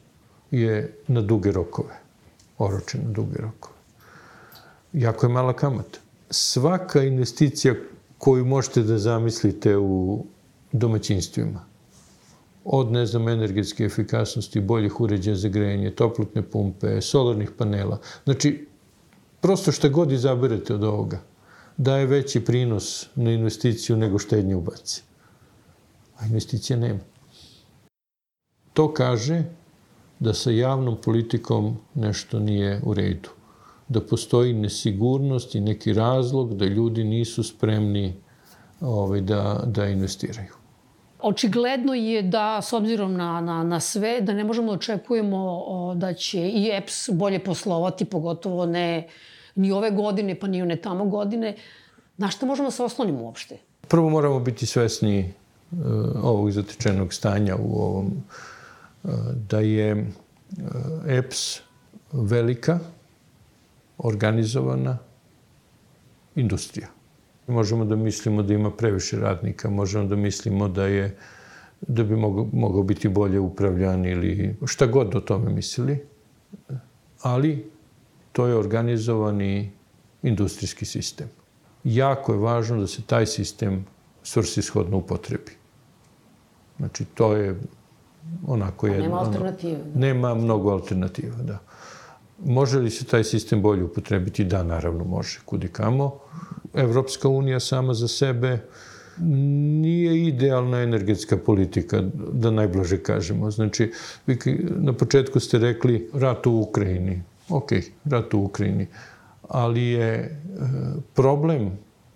je 0.50 0.96
na 1.08 1.20
duge 1.20 1.52
rokove, 1.52 2.00
oročen 2.58 3.00
na 3.04 3.12
duge 3.12 3.38
rokove. 3.38 3.74
Jako 4.92 5.26
je 5.26 5.32
mala 5.32 5.52
kamata 5.52 5.98
svaka 6.30 7.02
investicija 7.02 7.74
koju 8.18 8.44
možete 8.44 8.82
da 8.82 8.98
zamislite 8.98 9.76
u 9.76 10.24
domaćinstvima, 10.72 11.64
od, 12.64 12.92
ne 12.92 13.06
znam, 13.06 13.28
energetske 13.28 13.84
efikasnosti, 13.84 14.60
boljih 14.60 15.00
uređaja 15.00 15.36
za 15.36 15.48
grejanje, 15.48 15.90
toplotne 15.90 16.42
pumpe, 16.42 17.00
solarnih 17.00 17.50
panela. 17.50 18.00
Znači, 18.24 18.66
prosto 19.40 19.72
šta 19.72 19.88
god 19.88 20.12
izaberete 20.12 20.74
od 20.74 20.84
ovoga, 20.84 21.20
daje 21.78 22.06
veći 22.06 22.44
prinos 22.44 23.06
na 23.14 23.30
investiciju 23.32 23.96
nego 23.96 24.18
štednje 24.18 24.56
u 24.56 24.60
baci. 24.60 25.02
A 26.18 26.26
investicija 26.26 26.76
nema. 26.76 27.00
To 28.72 28.94
kaže 28.94 29.42
da 30.18 30.34
sa 30.34 30.50
javnom 30.50 30.96
politikom 31.04 31.76
nešto 31.94 32.38
nije 32.38 32.80
u 32.84 32.94
redu 32.94 33.28
da 33.88 34.00
postoji 34.00 34.52
nesigurnost 34.52 35.54
i 35.54 35.60
neki 35.60 35.92
razlog 35.92 36.56
da 36.56 36.64
ljudi 36.64 37.04
nisu 37.04 37.42
spremni 37.42 38.14
ovaj, 38.80 39.20
da, 39.20 39.62
da 39.66 39.86
investiraju. 39.86 40.52
Očigledno 41.22 41.94
je 41.94 42.22
da, 42.22 42.62
s 42.62 42.72
obzirom 42.72 43.14
na, 43.14 43.40
na, 43.40 43.62
na 43.64 43.80
sve, 43.80 44.20
da 44.20 44.32
ne 44.32 44.44
možemo 44.44 44.66
da 44.66 44.78
očekujemo 44.78 45.62
o, 45.66 45.94
da 45.94 46.14
će 46.14 46.48
i 46.48 46.70
EPS 46.72 47.08
bolje 47.12 47.44
poslovati, 47.44 48.04
pogotovo 48.04 48.66
ne 48.66 49.08
ni 49.58 49.72
ove 49.72 49.90
godine, 49.90 50.34
pa 50.38 50.46
ni 50.46 50.62
one 50.62 50.76
tamo 50.76 51.04
godine. 51.04 51.56
Na 52.16 52.30
šta 52.30 52.46
možemo 52.46 52.68
da 52.68 52.70
se 52.70 52.82
oslonimo 52.82 53.22
uopšte? 53.22 53.58
Prvo 53.88 54.10
moramo 54.10 54.40
biti 54.40 54.66
svesni 54.66 55.32
uh, 55.70 55.78
ovog 56.22 56.50
zatečenog 56.50 57.14
stanja 57.14 57.56
u 57.56 57.82
ovom, 57.82 58.12
uh, 59.02 59.10
da 59.50 59.60
je 59.60 59.92
uh, 59.94 60.06
EPS 61.06 61.60
velika, 62.12 62.78
organizovana 63.98 64.98
industrija. 66.34 66.88
Možemo 67.46 67.84
da 67.84 67.96
mislimo 67.96 68.42
da 68.42 68.54
ima 68.54 68.70
previše 68.70 69.18
radnika, 69.18 69.70
možemo 69.70 70.08
da 70.08 70.16
mislimo 70.16 70.68
da 70.68 70.86
je 70.86 71.16
da 71.80 72.04
bi 72.04 72.16
mogao, 72.16 72.48
mogao 72.52 72.82
biti 72.82 73.08
bolje 73.08 73.40
upravljan 73.40 74.04
ili 74.04 74.56
šta 74.66 74.86
god 74.86 75.14
o 75.14 75.20
tome 75.20 75.50
mislili, 75.50 76.06
ali 77.22 77.70
to 78.38 78.46
je 78.46 78.54
organizovani 78.54 79.70
industrijski 80.22 80.84
sistem. 80.84 81.26
Jako 81.84 82.32
je 82.32 82.38
važno 82.38 82.76
da 82.80 82.86
se 82.86 83.02
taj 83.02 83.26
sistem 83.26 83.80
svrsishodno 84.22 84.96
upotrebi. 84.96 85.56
Znači, 86.76 87.04
to 87.04 87.32
je 87.36 87.56
onako 88.46 88.86
jedno... 88.86 89.02
Nema 89.02 89.18
alternative. 89.18 89.78
Nema 89.94 90.34
mnogo 90.34 90.70
alternativa, 90.70 91.36
da. 91.42 91.58
Može 92.44 92.78
li 92.78 92.90
se 92.90 93.04
taj 93.04 93.24
sistem 93.24 93.62
bolje 93.62 93.84
upotrebiti? 93.84 94.44
Da, 94.44 94.62
naravno 94.62 95.04
može, 95.04 95.40
kudi 95.44 95.68
kamo. 95.68 96.12
Evropska 96.74 97.28
unija 97.28 97.60
sama 97.60 97.94
za 97.94 98.08
sebe 98.08 98.60
nije 99.18 100.28
idealna 100.28 100.82
energetska 100.82 101.36
politika, 101.36 102.04
da 102.32 102.50
najblaže 102.50 103.00
kažemo. 103.02 103.50
Znači, 103.50 103.90
vi 104.26 104.38
na 104.76 104.92
početku 104.92 105.40
ste 105.40 105.58
rekli 105.58 106.10
rat 106.14 106.46
u 106.46 106.52
Ukrajini. 106.52 107.22
Ok, 107.48 107.72
rat 108.04 108.34
u 108.34 108.38
Ukrajini. 108.38 108.86
Ali 109.48 109.84
je 109.84 110.14
e, 110.14 110.30
problem 111.14 111.70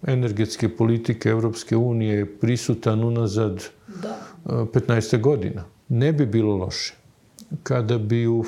energetske 0.06 0.76
politike 0.76 1.28
Evropske 1.28 1.76
unije 1.76 2.38
prisutan 2.38 3.04
unazad 3.04 3.64
da. 4.02 4.18
15 4.44 5.20
godina. 5.20 5.64
Ne 5.88 6.12
bi 6.12 6.26
bilo 6.26 6.56
loše 6.56 6.94
kada 7.62 7.98
bi 7.98 8.26
u 8.26 8.44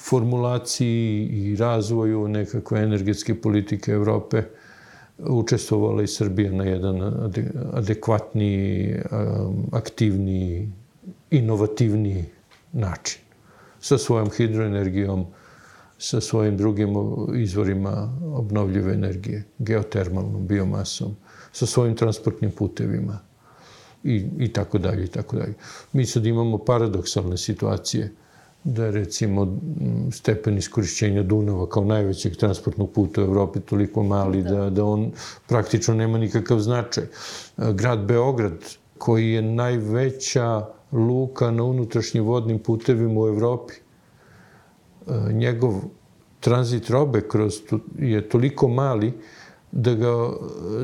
formulaciji 0.00 1.26
i 1.26 1.56
razvoju 1.56 2.28
nekakve 2.28 2.82
energetske 2.82 3.40
politike 3.40 3.92
Evrope 3.92 4.42
učestvovala 5.18 6.02
i 6.02 6.06
Srbija 6.06 6.52
na 6.52 6.64
jedan 6.64 7.02
adekvatni, 7.72 8.94
aktivni, 9.72 10.72
inovativni 11.30 12.24
način. 12.72 13.20
Sa 13.80 13.98
svojom 13.98 14.30
hidroenergijom, 14.36 15.26
sa 15.98 16.20
svojim 16.20 16.56
drugim 16.56 16.94
izvorima 17.36 18.18
obnovljive 18.34 18.94
energije, 18.94 19.44
geotermalnom, 19.58 20.46
biomasom, 20.46 21.16
sa 21.52 21.66
svojim 21.66 21.96
transportnim 21.96 22.50
putevima 22.50 23.18
i, 24.04 24.26
i 24.38 24.52
tako 24.52 24.78
dalje 24.78 25.04
i 25.04 25.08
tako 25.08 25.36
dalje. 25.36 25.54
Mi 25.92 26.06
sad 26.06 26.26
imamo 26.26 26.58
paradoksalne 26.58 27.36
situacije 27.36 28.12
da 28.64 28.84
je 28.84 28.92
recimo 28.92 29.58
stepen 30.12 30.58
iskorišćenja 30.58 31.22
Dunava 31.22 31.68
kao 31.68 31.84
najvećeg 31.84 32.36
transportnog 32.36 32.92
puta 32.92 33.20
u 33.20 33.24
Evropi 33.24 33.60
toliko 33.60 34.02
mali 34.02 34.42
da, 34.42 34.50
da, 34.50 34.70
da 34.70 34.84
on 34.84 35.12
praktično 35.46 35.94
nema 35.94 36.18
nikakav 36.18 36.58
značaj. 36.58 37.04
Grad 37.56 38.04
Beograd, 38.06 38.58
koji 38.98 39.30
je 39.30 39.42
najveća 39.42 40.66
luka 40.92 41.50
na 41.50 41.64
unutrašnjim 41.64 42.24
vodnim 42.24 42.58
putevima 42.58 43.20
u 43.20 43.28
Evropi, 43.28 43.74
njegov 45.32 45.74
tranzit 46.40 46.90
robe 46.90 47.20
kroz 47.28 47.54
je 47.98 48.28
toliko 48.28 48.68
mali 48.68 49.12
da, 49.72 49.94
ga, 49.94 50.30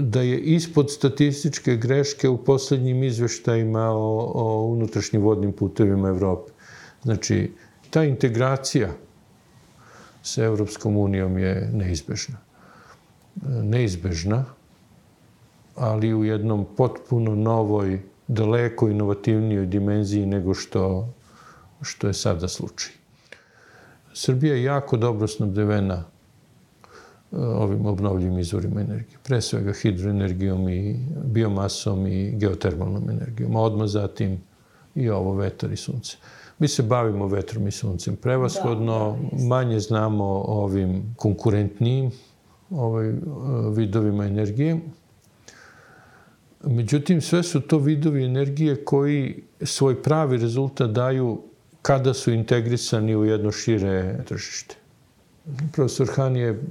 da 0.01 0.21
je 0.21 0.39
ispod 0.39 0.93
statističke 0.93 1.77
greške 1.77 2.29
u 2.29 2.45
poslednjim 2.45 3.03
izveštajima 3.03 3.91
o, 3.91 4.33
o 4.35 4.67
unutrašnjim 4.67 5.23
vodnim 5.23 5.53
putevima 5.53 6.09
Evrope. 6.09 6.53
Znači, 7.03 7.53
ta 7.91 8.05
integracija 8.05 8.91
sa 10.23 10.45
Evropskom 10.45 10.97
unijom 10.97 11.39
je 11.39 11.71
neizbežna. 11.73 12.37
Neizbežna, 13.47 14.45
ali 15.75 16.15
u 16.15 16.25
jednom 16.25 16.67
potpuno 16.77 17.35
novoj, 17.35 18.01
daleko 18.29 18.89
inovativnijoj 18.89 19.67
dimenziji 19.67 20.27
nego 20.27 20.55
što, 20.55 21.09
što 21.83 22.07
je 22.07 22.15
sada 22.15 22.49
slučaj. 22.49 23.04
Srbija 24.15 24.55
je 24.55 24.63
jako 24.63 24.97
dobro 24.97 25.27
snabdevena 25.27 25.95
e, 25.95 27.37
ovim 27.37 27.87
obnovljivim 27.87 28.39
izvorima 28.39 28.81
energije. 28.81 29.19
Pre 29.23 29.41
svega 29.41 29.73
hidroenergijom 29.73 30.69
i 30.69 30.97
biomasom 31.25 32.07
i 32.07 32.31
geotermalnom 32.31 33.11
energijom, 33.11 33.57
a 33.57 33.61
odmah 33.61 33.89
zatim 33.89 34.41
i 34.95 35.11
ovo 35.11 35.35
vetar 35.35 35.73
i 35.73 35.77
sunce. 35.77 36.17
Mi 36.59 36.69
se 36.69 36.83
bavimo 36.83 37.27
vetrom 37.27 37.67
i 37.69 37.71
suncem 37.71 38.17
prevashodno, 38.17 39.19
da, 39.33 39.37
da, 39.37 39.45
manje 39.45 39.81
znamo 39.81 40.25
o 40.25 40.65
ovim 40.65 41.15
konkurentnijim 41.17 42.11
ovaj, 42.71 43.13
vidovima 43.77 44.25
energije. 44.25 44.81
Međutim, 46.65 47.21
sve 47.21 47.43
su 47.43 47.61
to 47.61 47.79
vidovi 47.79 48.25
energije 48.25 48.85
koji 48.85 49.43
svoj 49.63 50.03
pravi 50.03 50.37
rezultat 50.37 50.91
daju 50.91 51.43
kada 51.85 52.15
su 52.15 52.33
integrisani 52.33 53.17
u 53.17 53.25
jedno 53.25 53.53
šire 53.53 54.25
tržište. 54.25 54.77
Profesor 55.73 56.09
Han 56.17 56.37
je 56.37 56.63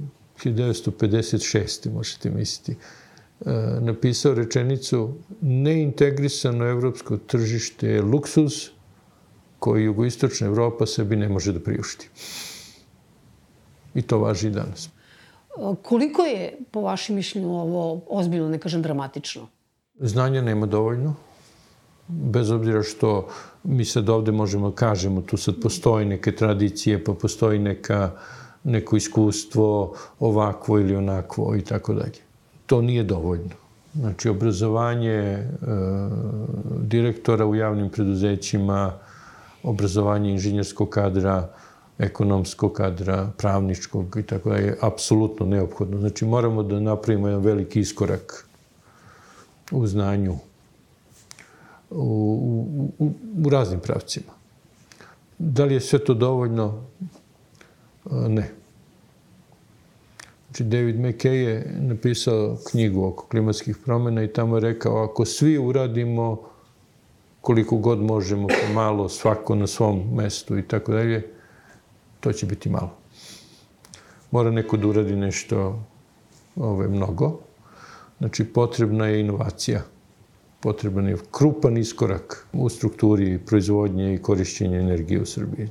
1956. 0.44 1.90
možete 1.92 2.30
misliti, 2.30 2.72
e, 2.72 3.50
napisao 3.80 4.34
rečenicu 4.34 5.14
neintegrisano 5.40 6.64
evropsko 6.66 7.16
tržište 7.16 7.88
je 7.88 8.02
luksuz, 8.02 8.52
koji 9.58 9.84
jugoistočna 9.84 10.46
Evropa 10.46 10.86
sebi 10.86 11.16
ne 11.16 11.28
može 11.28 11.52
da 11.52 11.60
priušti. 11.60 12.08
I 13.94 14.02
to 14.02 14.18
važi 14.18 14.48
i 14.48 14.50
danas. 14.50 14.88
Koliko 15.82 16.22
je, 16.22 16.58
po 16.70 16.80
vašem 16.80 17.16
mišljenju, 17.16 17.48
ovo 17.48 18.00
ozbiljno, 18.08 18.48
ne 18.48 18.58
kažem 18.58 18.82
dramatično? 18.82 19.46
Znanja 20.00 20.42
nema 20.42 20.66
dovoljno. 20.66 21.14
Bez 22.08 22.50
obzira 22.50 22.82
što 22.82 23.28
mi 23.64 23.84
sad 23.84 24.08
ovde 24.08 24.32
možemo 24.32 24.70
da 24.70 24.76
kažemo, 24.76 25.22
tu 25.22 25.36
sad 25.36 25.54
postoji 25.62 26.06
neke 26.06 26.36
tradicije, 26.36 27.04
pa 27.04 27.14
postoji 27.14 27.58
neka, 27.58 28.10
neko 28.64 28.96
iskustvo 28.96 29.94
ovakvo 30.20 30.78
ili 30.78 30.96
onakvo 30.96 31.56
i 31.56 31.60
tako 31.60 31.94
dalje. 31.94 32.20
To 32.66 32.82
nije 32.82 33.04
dovoljno. 33.04 33.54
Znači, 33.94 34.28
obrazovanje 34.28 35.10
e, 35.10 35.46
direktora 36.80 37.46
u 37.46 37.54
javnim 37.54 37.90
preduzećima, 37.90 38.92
obrazovanje 39.62 40.30
inženjerskog 40.30 40.88
kadra, 40.88 41.48
ekonomskog 41.98 42.72
kadra, 42.72 43.30
pravničkog 43.38 44.16
i 44.20 44.22
tako 44.22 44.50
da 44.50 44.56
je 44.56 44.78
apsolutno 44.80 45.46
neophodno. 45.46 45.98
Znači 45.98 46.24
moramo 46.24 46.62
da 46.62 46.80
napravimo 46.80 47.28
jedan 47.28 47.42
veliki 47.42 47.80
iskorak 47.80 48.46
u 49.70 49.86
znanju 49.86 50.36
u, 51.94 52.90
u, 52.98 53.10
u 53.46 53.50
raznim 53.50 53.80
pravcima. 53.80 54.32
Da 55.38 55.64
li 55.64 55.74
je 55.74 55.80
sve 55.80 56.04
to 56.04 56.14
dovoljno? 56.14 56.84
Ne. 58.10 58.50
Znači, 60.46 60.64
David 60.64 60.96
McKay 60.96 61.28
je 61.28 61.76
napisao 61.80 62.56
knjigu 62.70 63.04
oko 63.06 63.26
klimatskih 63.26 63.76
promena 63.84 64.22
i 64.22 64.32
tamo 64.32 64.56
je 64.56 64.60
rekao, 64.60 65.04
ako 65.04 65.24
svi 65.24 65.58
uradimo 65.58 66.42
koliko 67.40 67.76
god 67.76 68.00
možemo, 68.00 68.48
malo, 68.74 69.08
svako 69.08 69.54
na 69.54 69.66
svom 69.66 70.14
mestu 70.14 70.58
i 70.58 70.62
tako 70.62 70.92
dalje, 70.92 71.30
to 72.20 72.32
će 72.32 72.46
biti 72.46 72.68
malo. 72.68 72.90
Mora 74.30 74.50
neko 74.50 74.76
da 74.76 74.86
uradi 74.86 75.16
nešto 75.16 75.82
ove, 76.56 76.88
mnogo. 76.88 77.40
Znači, 78.18 78.44
potrebna 78.44 79.06
je 79.06 79.20
inovacija. 79.20 79.82
Potreban 80.64 81.08
je 81.08 81.16
krupan 81.30 81.76
iskorak 81.76 82.46
u 82.52 82.68
strukturi 82.68 83.38
proizvodnje 83.46 84.14
i 84.14 84.18
korišćenja 84.18 84.78
energije 84.78 85.20
u 85.20 85.26
Srbiji. 85.26 85.68